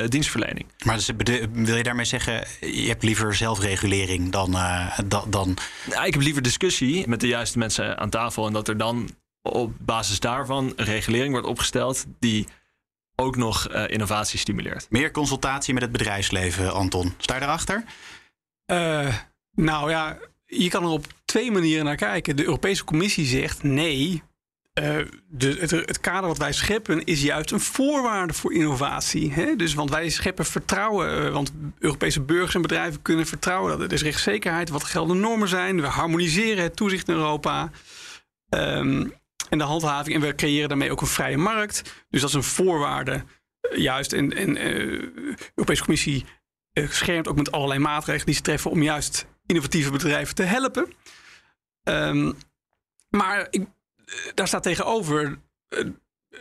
[0.01, 0.65] uh, dienstverlening.
[0.85, 1.11] Maar dus,
[1.51, 4.51] wil je daarmee zeggen, je hebt liever zelfregulering dan.
[4.55, 5.57] Uh, dan...
[6.05, 8.47] Ik heb liever discussie met de juiste mensen aan tafel.
[8.47, 9.09] En dat er dan
[9.41, 12.47] op basis daarvan een regulering wordt opgesteld die
[13.19, 14.87] ook nog uh, innovatie stimuleert.
[14.89, 17.13] Meer consultatie met het bedrijfsleven, Anton.
[17.17, 17.83] Sta je daarachter?
[19.55, 22.35] nou ja, je kan er op twee manieren naar kijken.
[22.35, 24.23] De Europese Commissie zegt nee.
[24.79, 29.31] Uh, de, het, het, kader wat wij scheppen is juist een voorwaarde voor innovatie.
[29.33, 29.55] Hè?
[29.55, 31.25] Dus, want wij scheppen vertrouwen.
[31.25, 33.71] Uh, want Europese burgers en bedrijven kunnen vertrouwen.
[33.71, 35.81] Dat er is rechtszekerheid, wat geldende normen zijn.
[35.81, 37.71] We harmoniseren het toezicht in Europa.
[38.49, 39.13] Um,
[39.49, 40.15] en de handhaving.
[40.15, 42.05] En we creëren daarmee ook een vrije markt.
[42.09, 43.23] Dus dat is een voorwaarde.
[43.61, 44.13] Uh, juist.
[44.13, 46.25] En, en de Europese Commissie
[46.73, 50.93] schermt ook met allerlei maatregelen die ze treffen om juist innovatieve bedrijven te helpen.
[51.83, 52.37] Um,
[53.09, 53.65] maar ik,
[54.33, 55.39] daar staat tegenover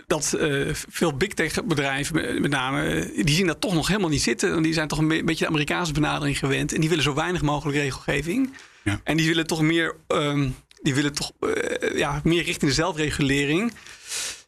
[0.06, 4.22] dat uh, veel big tech bedrijven, met name, die zien dat toch nog helemaal niet
[4.22, 4.62] zitten.
[4.62, 6.72] Die zijn toch een, be beetje de Amerikaanse benadering gewend.
[6.72, 8.54] En die willen zo weinig mogelijk regelgeving.
[8.84, 9.00] Ja.
[9.04, 13.72] En die willen toch meer, um, die willen toch uh, ja, meer richting de zelfregulering.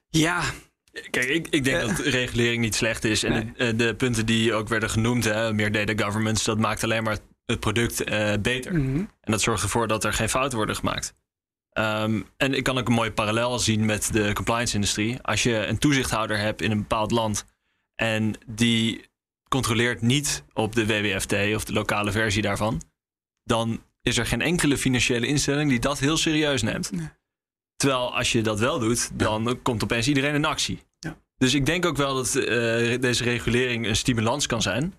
[0.08, 0.42] Ja,
[1.10, 3.22] Kijk, ik, ik denk dat regulering niet slecht is.
[3.22, 3.74] En nee.
[3.74, 7.18] de, de, punten die ook werden genoemd, hè, meer data governance, dat maakt alleen maar
[7.46, 8.74] het product uh, beter.
[8.74, 9.10] Mm -hmm.
[9.20, 11.14] En dat zorgt ervoor dat er geen fouten worden gemaakt.
[11.78, 15.22] Um, en ik kan ook een mooie parallel zien met de compliance-industrie.
[15.22, 17.44] Als je een toezichthouder hebt in een bepaald land
[17.94, 19.08] en die
[19.48, 22.82] controleert niet op de WWFT of de lokale versie daarvan,
[23.44, 26.92] dan is er geen enkele financiële instelling die dat heel serieus neemt.
[26.92, 27.08] Nee.
[27.76, 29.54] Terwijl als je dat wel doet, dan ja.
[29.62, 30.82] komt opeens iedereen in actie.
[30.98, 31.16] Ja.
[31.36, 32.44] Dus ik denk ook wel dat uh,
[33.00, 34.94] deze regulering een stimulans kan zijn.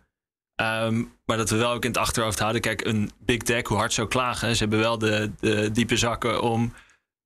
[0.61, 2.61] Um, maar dat we wel ook in het achterhoofd houden.
[2.61, 4.55] Kijk, een big tech, hoe hard zou klagen.
[4.55, 6.73] Ze hebben wel de, de diepe zakken om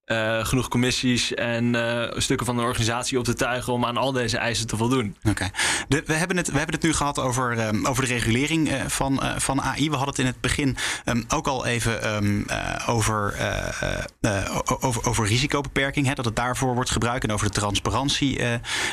[0.05, 4.11] uh, genoeg commissies en uh, stukken van de organisatie op te tuigen om aan al
[4.11, 5.15] deze eisen te voldoen.
[5.23, 5.49] Oké.
[5.87, 9.21] We, hebben het, we hebben het nu gehad over, um, over de regulering uh, van,
[9.37, 9.89] van AI.
[9.89, 12.45] We hadden het in het begin um, ook al even um,
[12.87, 13.35] over,
[14.79, 16.07] over, over risicobeperking.
[16.07, 18.39] Hè, dat het daarvoor wordt gebruikt en over de transparantie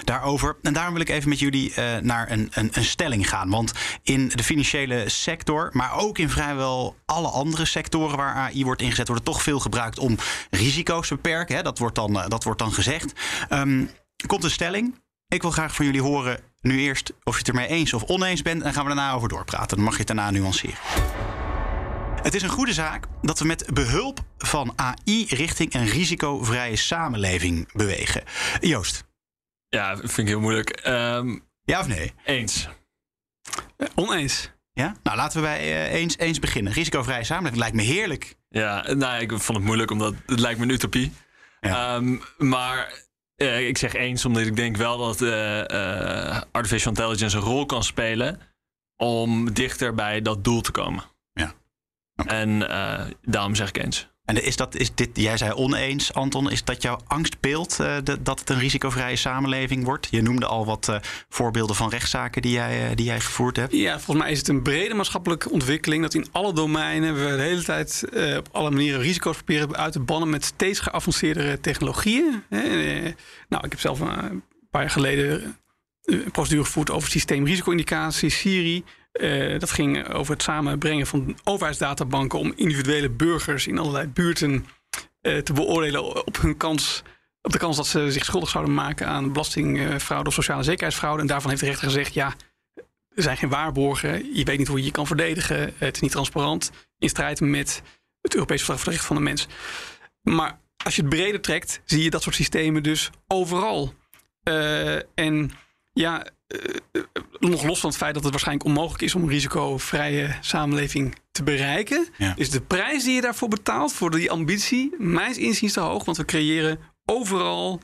[0.04, 0.56] daarover.
[0.62, 3.50] En daarom wil ik even met jullie naar een, een, een stelling gaan.
[3.50, 3.72] Want
[4.02, 9.08] in de financiële sector, maar ook in vrijwel alle andere sectoren waar AI wordt ingezet,
[9.08, 10.16] wordt het toch veel gebruikt om
[10.50, 11.56] risico's beperken.
[11.56, 11.62] Hè?
[11.62, 13.12] Dat, wordt dan, uh, dat wordt dan gezegd.
[13.50, 13.90] Um,
[14.26, 15.00] komt een stelling.
[15.28, 18.42] Ik wil graag van jullie horen nu eerst of je het ermee eens of oneens
[18.42, 18.62] bent.
[18.62, 19.76] En gaan we daarna over doorpraten.
[19.76, 20.78] Dan mag je het daarna nuanceren.
[22.22, 27.72] Het is een goede zaak dat we met behulp van AI richting een risicovrije samenleving
[27.72, 28.22] bewegen.
[28.60, 29.04] Joost.
[29.68, 30.86] Ja, vind ik heel moeilijk.
[30.86, 32.12] Um, ja of nee?
[32.24, 32.68] Eens.
[33.78, 34.50] Uh, oneens.
[34.72, 34.96] Ja?
[35.02, 36.72] Nou, laten we bij uh, eens, eens beginnen.
[36.72, 38.36] Risicovrije samenleving lijkt me heerlijk.
[38.52, 41.12] Ja, nou, ik vond het moeilijk omdat het lijkt me een utopie.
[41.60, 41.94] Ja.
[41.94, 42.92] Um, maar
[43.36, 47.84] uh, ik zeg eens omdat ik denk wel dat uh, artificial intelligence een rol kan
[47.84, 48.40] spelen
[48.96, 51.04] om dichter bij dat doel te komen.
[51.32, 51.52] Ja.
[52.16, 52.40] Okay.
[52.40, 52.58] En
[53.22, 54.11] daarom zeg ik eens.
[54.24, 58.38] En is dat, is dit, jij zei oneens, Anton, is dat jouw angstbeeld uh, dat
[58.38, 60.08] het een risicovrije samenleving wordt?
[60.10, 60.96] Je noemde al wat uh,
[61.28, 63.72] voorbeelden van rechtszaken die jij, uh, die jij gevoerd hebt.
[63.72, 67.42] Ja, volgens mij is het een brede maatschappelijke ontwikkeling dat in alle domeinen we de
[67.42, 68.04] hele tijd
[68.38, 72.42] op alle manieren risico's proberen uit te bannen met steeds geavanceerdere technologieën.
[73.48, 75.56] nou, ik heb zelf een paar jaar geleden
[76.02, 78.84] een procedure gevoerd over systeemrisico-indicatie, Siri.
[79.20, 84.66] Uh, dat ging over het samenbrengen van overheidsdatabanken om individuele burgers in allerlei buurten
[85.22, 87.02] uh, te beoordelen op hun kans
[87.42, 91.20] op de kans dat ze zich schuldig zouden maken aan belastingfraude of sociale zekerheidsfraude.
[91.20, 92.34] En daarvan heeft de rechter gezegd: ja,
[93.14, 94.34] er zijn geen waarborgen.
[94.34, 95.74] Je weet niet hoe je je kan verdedigen.
[95.76, 96.70] Het is niet transparant.
[96.98, 97.82] In strijd met
[98.20, 99.46] het Europese Verdrag voor de Rechten van de Mens.
[100.22, 103.94] Maar als je het breder trekt, zie je dat soort systemen dus overal.
[105.14, 105.50] En
[105.92, 106.26] ja,
[107.38, 111.42] nog los van het feit dat het waarschijnlijk onmogelijk is om een risicovrije samenleving te
[111.42, 112.32] bereiken, ja.
[112.36, 116.04] is de prijs die je daarvoor betaalt, voor die ambitie, mijns inziens te hoog.
[116.04, 117.80] Want we creëren overal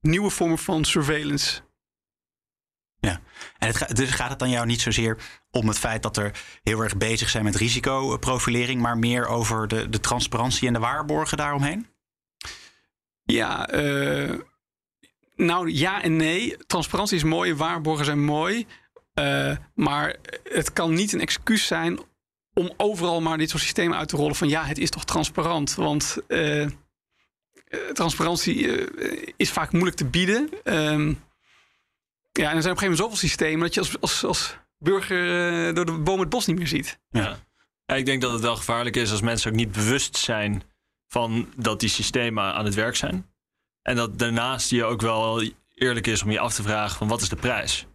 [0.00, 1.60] nieuwe vormen van surveillance.
[2.98, 3.20] Ja,
[3.58, 5.18] en het dus gaat het dan jou niet zozeer
[5.50, 9.88] om het feit dat er heel erg bezig zijn met risicoprofilering, maar meer over de,
[9.88, 11.86] de transparantie en de waarborgen daaromheen?
[13.22, 14.38] Ja, uh,
[15.44, 16.56] nou ja en nee.
[16.66, 18.66] Transparantie is mooi, waarborgen zijn mooi.
[19.14, 21.98] Uh, maar het kan niet een excuus zijn
[22.54, 25.74] om overal maar dit soort systemen uit te rollen van ja, het is toch transparant.
[25.74, 26.66] Want uh,
[27.92, 28.86] transparantie
[29.36, 30.48] is vaak moeilijk te bieden.
[30.64, 31.20] Um,
[32.32, 34.56] ja, en er zijn op een gegeven moment zoveel systemen dat je als, als, als
[34.78, 36.98] burger door de boom het bos niet meer ziet.
[37.10, 37.38] Ja.
[37.86, 37.94] ja.
[37.94, 40.62] ik denk dat het wel gevaarlijk is als mensen ook niet bewust zijn
[41.08, 43.31] van dat die systemen aan het werk zijn.
[43.82, 45.42] En dat daarnaast je ook wel
[45.74, 47.86] eerlijk is om je af te vragen van wat is de prijs?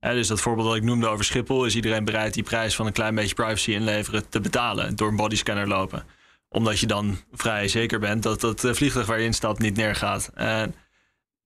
[0.00, 2.92] dus dat voorbeeld dat ik noemde over Schiphol, is iedereen bereid die prijs van een
[2.92, 6.04] klein beetje privacy inleveren te betalen door een bodyscanner lopen.
[6.48, 10.30] Omdat je dan vrij zeker bent dat het vliegtuig waar je instapt niet neergaat.
[10.34, 10.74] En,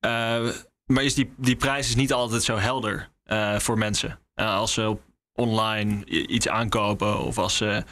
[0.07, 0.51] uh,
[0.87, 4.19] maar is die, die prijs is niet altijd zo helder uh, voor mensen.
[4.35, 4.97] Als ze
[5.33, 7.85] online iets aankopen of als ze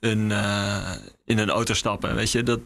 [0.00, 0.30] een,
[1.24, 2.14] in een auto stappen.
[2.14, 2.60] Weet je, dat,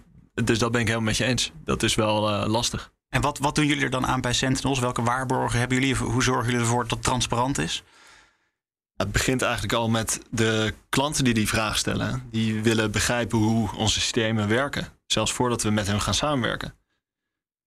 [0.44, 1.52] dus dat ben ik helemaal met je eens.
[1.64, 2.92] Dat is wel uh, lastig.
[3.08, 4.78] En wat, wat doen jullie er dan aan bij Sentinels?
[4.78, 5.96] Welke waarborgen hebben jullie?
[5.96, 7.82] Hoe zorgen jullie ervoor dat het transparant is?
[8.96, 12.28] Het begint eigenlijk al met de klanten die die vraag stellen.
[12.30, 14.88] Die willen begrijpen hoe onze systemen werken.
[15.06, 16.74] Zelfs voordat we met hen gaan samenwerken.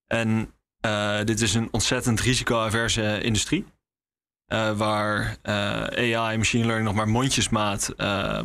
[0.08, 0.54] En
[0.86, 3.66] uh, dit is een ontzettend risicoaverse industrie.
[4.48, 7.94] Uh, waar AI, machine learning nog maar mondjesmaat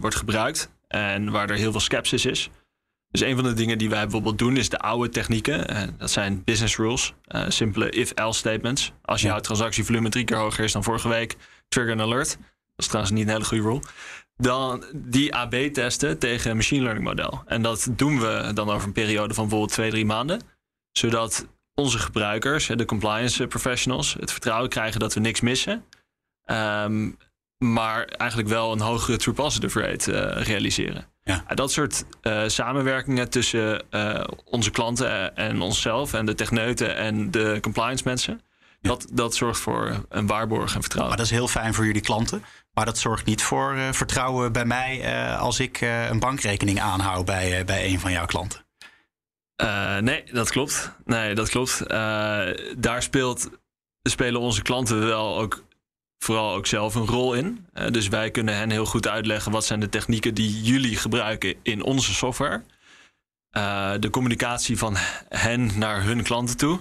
[0.00, 0.70] wordt gebruikt.
[0.88, 2.50] En waar er heel veel skepsis is.
[3.10, 5.72] Dus een van de dingen die wij bijvoorbeeld doen is de oude technieken.
[5.72, 8.92] Uh, dat zijn business rules, uh, simpele if-else statements.
[9.02, 11.36] Als jouw transactievolume drie keer hoger is dan vorige week,
[11.68, 12.28] trigger een alert.
[12.28, 12.38] Dat
[12.76, 13.82] is trouwens niet een hele goede rule.
[14.36, 17.42] Dan die AB testen tegen een machine learning model.
[17.46, 20.40] En dat doen we dan over een periode van bijvoorbeeld twee, drie maanden.
[20.92, 25.84] Zodat onze gebruikers, de compliance professionals, het vertrouwen krijgen dat we niks missen.
[26.44, 27.16] Um,
[27.58, 31.06] maar eigenlijk wel een hogere true positive rate uh, realiseren.
[31.24, 31.44] Ja.
[31.54, 37.58] Dat soort uh, samenwerkingen tussen uh, onze klanten en onszelf en de techneuten en de
[37.60, 38.40] compliance mensen.
[38.80, 38.88] Ja.
[38.88, 41.08] Dat, dat zorgt voor een waarborg en vertrouwen.
[41.08, 42.44] Maar dat is heel fijn voor jullie klanten.
[42.72, 47.64] Maar dat zorgt niet voor uh, vertrouwen bij mij als ik een bankrekening aanhoud bij,
[47.64, 48.64] bij een van jouw klanten.
[50.00, 50.92] nee, dat klopt.
[51.04, 51.88] Nee, dat klopt.
[52.76, 53.50] daar speelt,
[54.02, 55.66] spelen onze klanten wel ook
[56.18, 57.66] vooral ook zelf een rol in.
[57.74, 61.54] Uh, dus wij kunnen hen heel goed uitleggen wat zijn de technieken die jullie gebruiken
[61.62, 62.62] in onze software.
[63.52, 64.94] Uh, de communicatie van
[65.28, 66.80] hen naar hun klanten toe.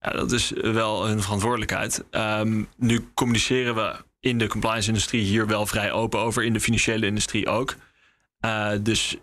[0.00, 2.04] Ja, dat is wel hun verantwoordelijkheid.
[2.10, 7.06] Um, nu communiceren we in de compliance-industrie hier wel vrij open over, in de financiële
[7.06, 7.74] industrie ook.
[8.44, 9.16] Uh, dus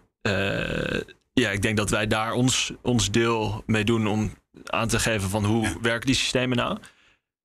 [1.33, 4.33] ja, ik denk dat wij daar ons, ons deel mee doen om
[4.65, 6.77] aan te geven van hoe werken die systemen nou.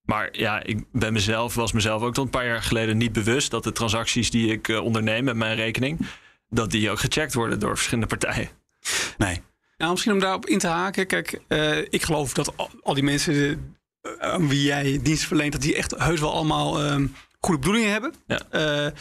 [0.05, 3.51] Maar ja, ik ben mezelf, was mezelf ook tot een paar jaar geleden niet bewust
[3.51, 6.07] dat de transacties die ik uh, onderneem met mijn rekening,
[6.49, 8.49] dat die ook gecheckt worden door verschillende partijen.
[9.19, 9.41] Nee.
[9.77, 11.07] Nou, misschien om daarop in te haken.
[11.07, 15.63] Kijk, uh, ik geloof dat al, die mensen uh, aan wie jij dienst verleent, dat
[15.63, 17.07] die echt heus wel allemaal ehm,
[17.41, 18.15] goede bedoelingen hebben.
[18.27, 18.93] Ja.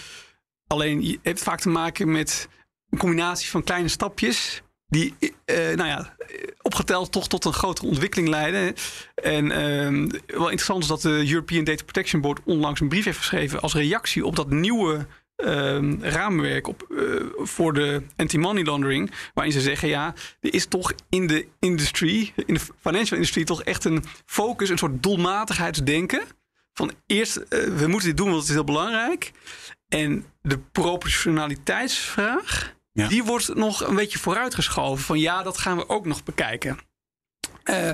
[0.67, 2.47] alleen je hebt vaak te maken met
[2.89, 4.61] een combinatie van kleine stapjes
[4.93, 5.29] die, uh,
[5.75, 6.15] nou ja,
[6.61, 8.75] opgeteld toch tot een grotere ontwikkeling leiden.
[9.15, 13.17] En uh, wel interessant is dat de European Data Protection Board onlangs een brief heeft
[13.17, 15.05] geschreven als reactie op dat nieuwe
[15.37, 19.11] uh, raamwerk op, uh, voor de anti-money laundering.
[19.33, 23.63] Waarin ze zeggen: ja, er is toch in de industrie, in de financial industrie, toch
[23.63, 26.23] echt een focus, een soort doelmatigheidsdenken.
[26.73, 29.31] Van eerst, we moeten dit doen, want het is heel belangrijk.
[29.87, 33.07] En de proportionaliteitsvraag ja.
[33.07, 35.03] Die wordt nog een beetje vooruitgeschoven.
[35.03, 36.79] Van ja, dat gaan we ook nog bekijken.
[37.63, 37.87] Uh,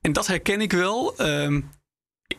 [0.00, 1.26] en dat herken ik wel.
[1.26, 1.62] Uh,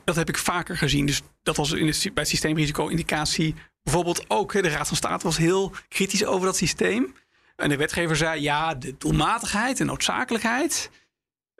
[0.03, 1.05] dat heb ik vaker gezien.
[1.05, 4.53] Dus dat was in het, bij systeemrisico-indicatie bijvoorbeeld ook.
[4.53, 7.15] De Raad van State was heel kritisch over dat systeem.
[7.55, 10.89] En de wetgever zei: ja, de doelmatigheid en noodzakelijkheid.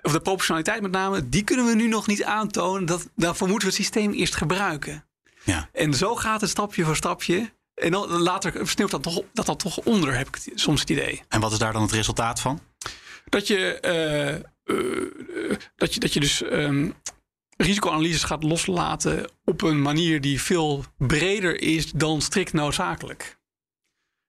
[0.02, 2.86] Of de proportionaliteit met name, die kunnen we nu nog niet aantonen.
[2.86, 5.06] Dat, daarvoor moeten we het systeem eerst gebruiken.
[5.44, 5.70] Ja.
[5.74, 7.54] En zo gaat het stapje voor stapje.
[7.82, 11.22] En dan later sneeuwt dat toch, dat dat toch onder, heb ik soms het idee.
[11.28, 12.60] En wat is daar dan het resultaat van?
[13.32, 16.94] dat je, eh, eh, dat je, dat je dus um,
[17.58, 23.40] risicoanalyses gaat loslaten op een manier die veel breder is dan strikt noodzakelijk.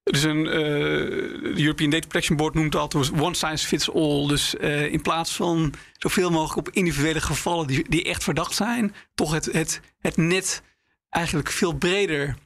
[0.02, 4.26] Dus een, uh, de European Data Protection Board noemt dat one size fits all.
[4.26, 8.94] Dus uh, in plaats van zoveel mogelijk op individuele gevallen die, die echt verdacht zijn,
[9.14, 10.62] toch het, het, het net
[11.08, 12.36] eigenlijk veel breder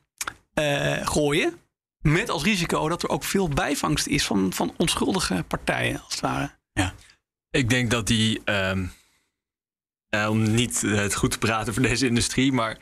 [0.61, 1.61] uh, gooien.
[1.99, 6.21] Met als risico dat er ook veel bijvangst is van, van onschuldige partijen, als het
[6.21, 6.51] ware.
[6.73, 6.95] Ja.
[7.51, 8.93] Ik denk dat die, um,
[10.29, 12.79] om niet het goed te praten voor deze industrie, maar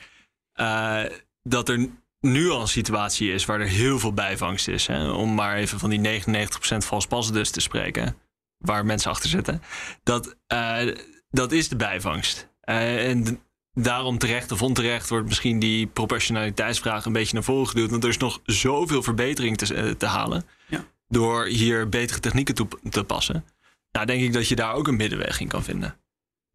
[1.43, 1.89] dat er
[2.25, 4.87] nu al een situatie is waar er heel veel bijvangst is.
[4.87, 5.09] Hè?
[5.11, 8.17] Om maar even van die 99% vals positives te spreken,
[8.57, 9.61] waar mensen achter zitten.
[10.03, 10.95] Dat, uh,
[11.29, 12.49] dat is de bijvangst.
[12.61, 13.39] En
[13.75, 17.89] daarom terecht of onterecht wordt misschien die proportionaliteitsvraag een beetje naar voren geduwd.
[17.89, 20.85] Want er is nog zoveel verbetering te, eh, te halen ja.
[21.07, 23.45] door hier betere technieken toe te passen.
[23.91, 25.97] Nou, denk ik dat je daar ook een middenweg in kan vinden.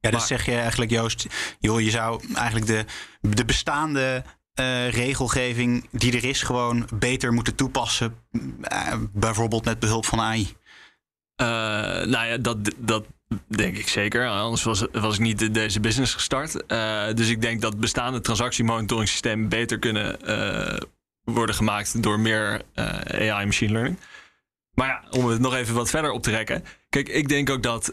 [0.00, 1.26] Ja, dus maar, zeg je eigenlijk, Joost,
[1.58, 2.84] joh, je zou eigenlijk de,
[3.20, 4.24] de bestaande
[4.60, 8.14] uh, regelgeving die er is gewoon beter moeten toepassen.
[8.32, 10.40] Uh, bijvoorbeeld met behulp van AI?
[10.42, 11.46] Uh,
[12.06, 13.06] nou ja, dat, dat
[13.46, 14.28] denk ik zeker.
[14.28, 16.52] Anders was, was ik niet deze business gestart.
[17.16, 20.18] dus ik denk dat bestaande transactiemonitoringsystemen beter kunnen
[21.24, 22.62] worden gemaakt door meer
[23.04, 23.96] AI machine learning.
[24.74, 26.64] Maar ja, om het nog even wat verder op te rekken.
[26.88, 27.92] Kijk, ik denk ook dat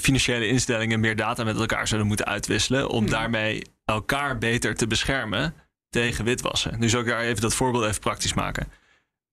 [0.00, 2.88] financiële instellingen meer data met elkaar zouden moeten uitwisselen.
[2.88, 5.54] Om daarmee elkaar beter te beschermen
[5.90, 6.78] tegen witwassen.
[6.78, 8.72] Nu zal ik daar even dat voorbeeld even praktisch maken.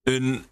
[0.04, 0.46] Een,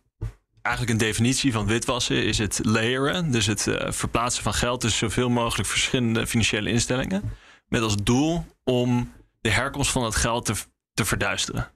[0.61, 5.09] eigenlijk een definitie van witwassen is het layeren, dus het uh, verplaatsen van geld tussen
[5.09, 7.23] zoveel mogelijk verschillende financiële instellingen,
[7.67, 10.53] met als doel om de herkomst van het geld te,
[10.93, 11.71] te verduisteren.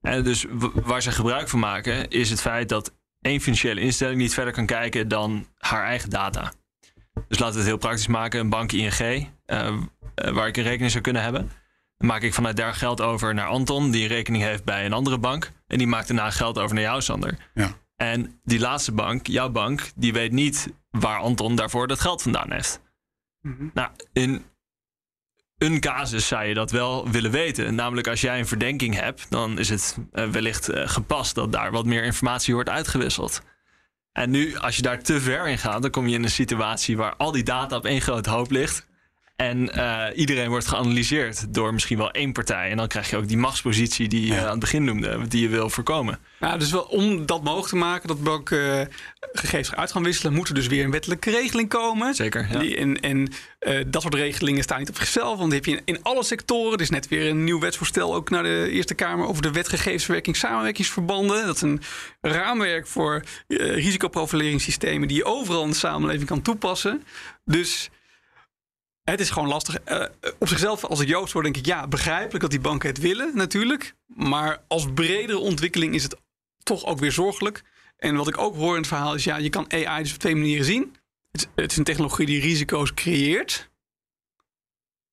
[0.00, 4.34] En dus waar ze gebruik van maken is het feit dat één financiële instelling niet
[4.34, 6.52] verder kan kijken dan haar eigen data.
[7.28, 8.40] Dus laten we het heel praktisch maken.
[8.40, 9.76] Een bank ING, uh, uh,
[10.14, 11.50] waar ik een rekening zou kunnen hebben
[12.04, 15.18] maak ik vanuit daar geld over naar Anton, die een rekening heeft bij een andere
[15.18, 15.52] bank.
[15.66, 17.36] En die maakt daarna geld over naar jou, Sander.
[17.54, 17.72] Ja.
[18.04, 22.52] En die laatste bank, jouw bank, die weet niet waar Anton daarvoor dat geld vandaan
[22.52, 22.80] heeft.
[23.40, 23.68] Mhm.
[23.74, 24.44] Nou, in
[25.58, 27.74] een casus zou je dat wel willen weten.
[27.74, 31.70] Namelijk als jij een verdenking hebt, dan is het uh, wellicht uh, gepast dat daar
[31.70, 33.42] wat meer informatie wordt uitgewisseld.
[34.12, 36.96] En nu, als je daar te ver in gaat, dan kom je in een situatie
[36.96, 38.86] waar al die data op één grote hoop ligt.
[39.36, 42.70] En uh, iedereen wordt geanalyseerd door misschien wel één partij.
[42.70, 44.42] En dan krijg je ook die machtspositie die je ja.
[44.42, 46.18] aan het begin noemde, die je wil voorkomen.
[46.40, 48.80] Nou, dus wel om dat mogelijk te maken, dat bank uh,
[49.32, 52.14] gegevens uit gaan wisselen, moet er dus weer een wettelijke regeling komen.
[52.14, 52.48] Zeker.
[52.50, 52.58] Ja.
[52.58, 55.76] Die, en en uh, dat soort regelingen staan niet op zichzelf, want die heb je
[55.76, 56.72] in, in, alle sectoren.
[56.72, 60.36] Er is net weer een nieuw wetsvoorstel ook naar de Eerste Kamer over de wetgegevensverwerking
[60.36, 61.46] samenwerkingsverbanden.
[61.46, 61.80] Dat is een
[62.20, 67.04] raamwerk voor risicoprofileringssystemen die je overal in de samenleving kan toepassen.
[67.44, 67.90] Dus
[69.04, 69.78] het is gewoon lastig.
[69.88, 70.04] Uh,
[70.38, 73.94] op zichzelf, als ik Joost denk ik ja, begrijpelijk dat die banken het willen, natuurlijk.
[74.06, 76.16] Maar als bredere ontwikkeling is het
[76.62, 77.62] toch ook weer zorgelijk.
[77.96, 80.18] En wat ik ook hoor in het verhaal is, ja, je kan AI dus op
[80.18, 80.96] twee manieren zien.
[81.32, 83.70] Het, het is een technologie die risico's creëert.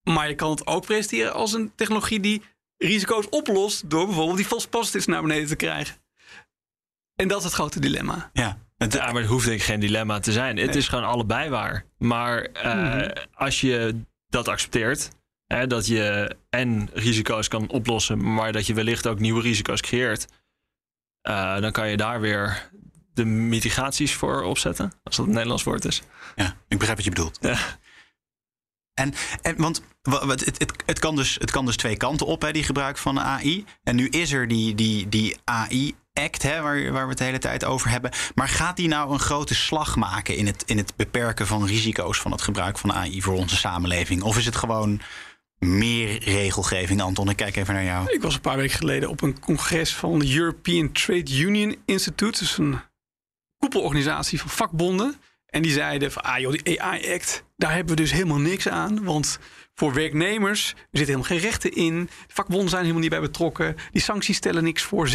[0.04, 2.42] Maar je kan het ook presenteren als een technologie die
[2.78, 5.96] risico's oplost door bijvoorbeeld die false positives naar beneden te krijgen.
[7.16, 8.30] En dat is het grote dilemma.
[8.34, 8.58] Ja,
[8.90, 10.58] ja, maar het hoeft denk ik geen dilemma te zijn.
[10.58, 11.86] Het is gewoon allebei waar.
[11.98, 13.12] Maar uh, mm-hmm.
[13.34, 13.96] als je
[14.28, 15.10] dat accepteert,
[15.48, 20.28] hè, dat je en risico's kan oplossen, maar dat je wellicht ook nieuwe risico's creëert,
[21.30, 22.70] uh, dan kan je daar weer
[23.14, 26.02] de mitigaties voor opzetten, als dat een Nederlands woord is.
[26.36, 27.38] Ja, ik begrijp wat je bedoelt.
[27.42, 27.58] Ja.
[28.94, 32.52] En, en want het, het, het, kan dus, het kan dus twee kanten op, hè,
[32.52, 33.66] die gebruik van AI.
[33.84, 37.24] En nu is er die, die, die AI Act, hè, waar, waar we het de
[37.24, 38.12] hele tijd over hebben.
[38.36, 42.20] Maar gaat die nou een grote slag maken in het, in het beperken van risico's
[42.20, 44.22] van het gebruik van AI voor onze samenleving?
[44.22, 45.02] Of is het gewoon
[45.60, 47.30] meer regelgeving, Anton?
[47.30, 48.12] Ik kijk even naar jou.
[48.14, 52.40] Ik was een paar weken geleden op een congres van de European Trade Union Institute.
[52.40, 52.80] Dus een
[53.58, 55.16] koepelorganisatie van vakbonden.
[55.46, 59.04] En die zeiden van, ah joh, die AI-act, daar hebben we dus helemaal niks aan.
[59.04, 59.40] Want
[59.74, 62.10] voor werknemers er zitten helemaal geen rechten in.
[62.28, 63.76] De vakbonden zijn helemaal niet bij betrokken.
[63.92, 65.10] Die sancties stellen niks voor.
[65.10, 65.12] 6%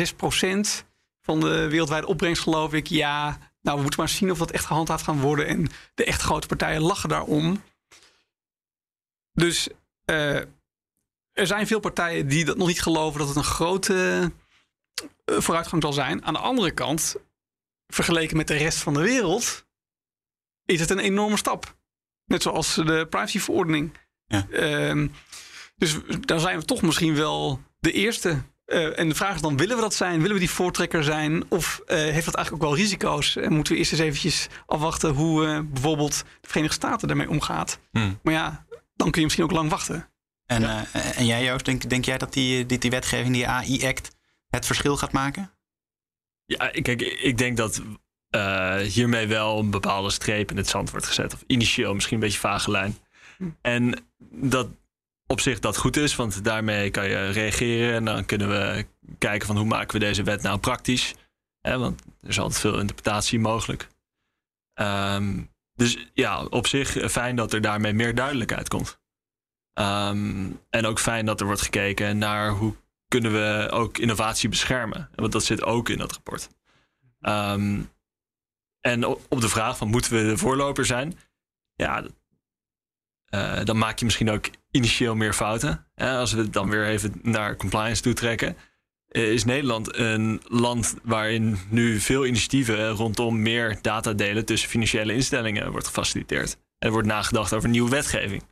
[1.27, 2.87] van de wereldwijde opbrengst, geloof ik.
[2.87, 5.47] Ja, nou, we moeten maar zien of dat echt gehandhaafd gaan worden.
[5.47, 7.63] En de echt grote partijen lachen daarom.
[9.33, 9.69] Dus
[10.11, 10.37] uh,
[11.33, 14.33] er zijn veel partijen die dat nog niet geloven dat het een grote
[15.31, 16.25] uh, vooruitgang zal zijn.
[16.25, 17.17] Aan de andere kant,
[17.87, 19.67] vergeleken met de rest van de wereld,
[20.65, 21.77] is het een enorme stap.
[22.25, 23.99] Net zoals de privacyverordening.
[24.27, 24.47] Ja.
[24.51, 25.09] Uh,
[25.77, 29.57] dus dan zijn we toch misschien wel de eerste Uh, en de vraag is dan,
[29.57, 30.21] willen we dat zijn?
[30.21, 31.45] Willen we die voortrekker zijn?
[31.49, 33.37] Of uh, heeft dat eigenlijk ook wel risico's?
[33.37, 37.79] En moeten we eerst eens eventjes afwachten hoe uh, bijvoorbeeld de Verenigde Staten daarmee omgaat?
[37.91, 38.19] Hmm.
[38.23, 40.09] Maar ja, dan kun je misschien ook lang wachten.
[40.47, 40.87] En, ja.
[40.93, 44.17] en jij Joost, denk, denk jij dat die, die, die wetgeving, die AI-act,
[44.49, 45.51] het verschil gaat maken?
[46.45, 47.83] Ja, kijk, ik denk dat
[48.83, 51.35] hiermee wel een bepaalde streep in het zand wordt gezet.
[51.35, 52.99] Of initieel misschien een beetje vage lijn.
[53.37, 53.45] Hm.
[53.61, 54.69] En dat
[55.27, 58.87] op zich dat goed is, want daarmee kan je reageren en dan kunnen we
[59.19, 61.15] kijken van hoe maken we deze wet nou praktisch.
[61.61, 63.89] Hè, want er is altijd veel interpretatie mogelijk.
[64.75, 65.43] Ehm,
[65.75, 69.01] dus ja, op zich fijn dat er daarmee meer duidelijkheid komt.
[69.73, 72.75] Ehm, en ook fijn dat er wordt gekeken naar hoe
[73.09, 75.11] kunnen we ook innovatie beschermen.
[75.15, 76.49] Want dat zit ook in dat rapport.
[77.21, 77.83] Ehm,
[78.81, 81.19] en op de vraag van moeten we de voorloper zijn?
[81.75, 82.05] Ja,
[83.31, 85.87] uh, dan maak je misschien ook initieel meer fouten.
[85.95, 88.57] als we het dan weer even naar compliance toe trekken.
[89.09, 95.15] Eh, is Nederland een land waarin nu veel initiatieven rondom meer data delen tussen financiële
[95.15, 96.57] instellingen wordt gefaciliteerd.
[96.79, 98.43] Er wordt nagedacht over nieuwe wetgeving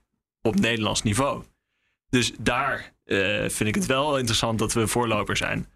[0.42, 1.42] op Nederlands niveau.
[2.08, 2.92] Dus daar
[3.46, 5.68] vind ik het wel interessant dat we voorloper zijn.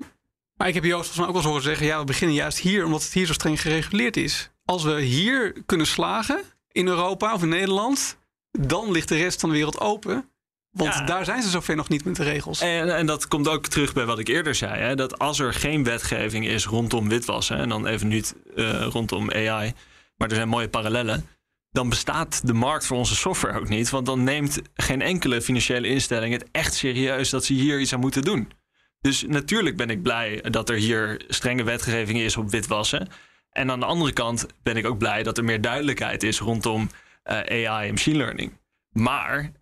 [0.58, 2.84] Maar ik heb Joost mij ook al zo horen zeggen: ja, we beginnen juist hier
[2.84, 4.50] omdat het hier zo streng gereguleerd is.
[4.64, 6.42] Als we hier kunnen slagen
[6.72, 8.17] in Europa of in Nederland,
[8.50, 10.30] dan ligt de rest van de wereld open.
[10.70, 12.60] Want daar zijn ze zover nog niet met de regels.
[12.60, 14.80] En, en dat komt ook terug bij wat ik eerder zei.
[14.80, 17.56] Hè, dat als er geen wetgeving is rondom witwassen...
[17.56, 19.72] en dan even niet uh, rondom AI...
[20.16, 21.28] maar er zijn mooie parallellen...
[21.70, 23.90] dan bestaat de markt voor onze software ook niet.
[23.90, 27.30] Want dan neemt geen enkele financiële instelling het echt serieus...
[27.30, 28.52] dat ze hier iets aan moeten doen.
[29.00, 33.08] Dus natuurlijk ben ik blij dat er hier strenge wetgeving is op witwassen.
[33.50, 36.88] En aan de andere kant ben ik ook blij dat er meer duidelijkheid is rondom
[37.28, 38.52] AI en machine learning.
[38.92, 39.52] Maar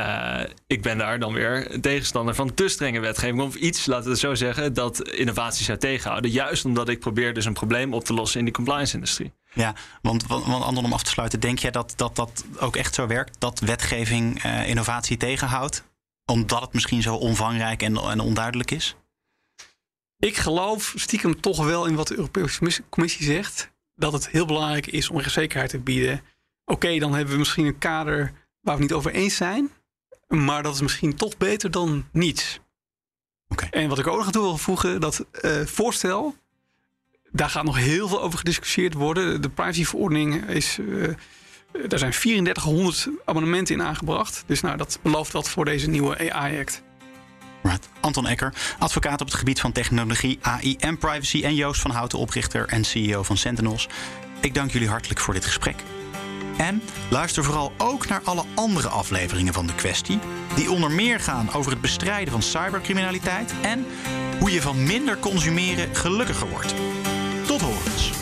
[0.00, 3.40] uh, ik ben daar dan weer tegenstander van te strenge wetgeving.
[3.40, 6.30] Of iets, laten we het zo zeggen, dat innovaties zou tegenhouden.
[6.30, 9.32] Juist omdat ik probeer dus een probleem op te lossen in die compliance-industrie.
[9.52, 12.94] Ja, want, want, want om af te sluiten, denk jij dat, dat dat ook echt
[12.94, 13.40] zo werkt?
[13.40, 15.84] Dat wetgeving uh, innovatie tegenhoudt?
[16.24, 18.96] Omdat het misschien zo omvangrijk en, en onduidelijk is?
[20.18, 23.70] Ik geloof stiekem toch wel in wat de Europese Commissie zegt.
[23.94, 26.22] Dat het heel belangrijk is om zekerheid te bieden
[26.70, 29.70] Oké, dan hebben we misschien een kader waar we niet over eens zijn.
[30.28, 32.60] Maar dat is misschien toch beter dan niets.
[33.48, 33.68] Okay.
[33.70, 36.34] En wat ik ook nog toe wil voegen, dat uh, voorstel,
[37.32, 39.42] daar gaat nog heel veel over gediscussieerd worden.
[39.42, 40.78] De privacyverordening is.
[40.78, 41.14] Uh,
[41.88, 44.44] daar zijn 3400 abonnementen in aangebracht.
[44.46, 46.82] Dus nou, dat belooft wat voor deze nieuwe AI-act.
[47.62, 47.88] Right.
[48.00, 51.42] Anton Ecker, advocaat op het gebied van technologie, AI en privacy.
[51.44, 53.88] En Joost van Houten, oprichter en CEO van Sentinels.
[54.40, 55.76] Ik dank jullie hartelijk voor dit gesprek.
[56.60, 60.18] En luister vooral ook naar alle andere afleveringen van de kwestie,
[60.54, 63.86] die onder meer gaan over het bestrijden van cybercriminaliteit en
[64.38, 66.74] hoe je van minder consumeren gelukkiger wordt.
[67.46, 68.19] Tot horens.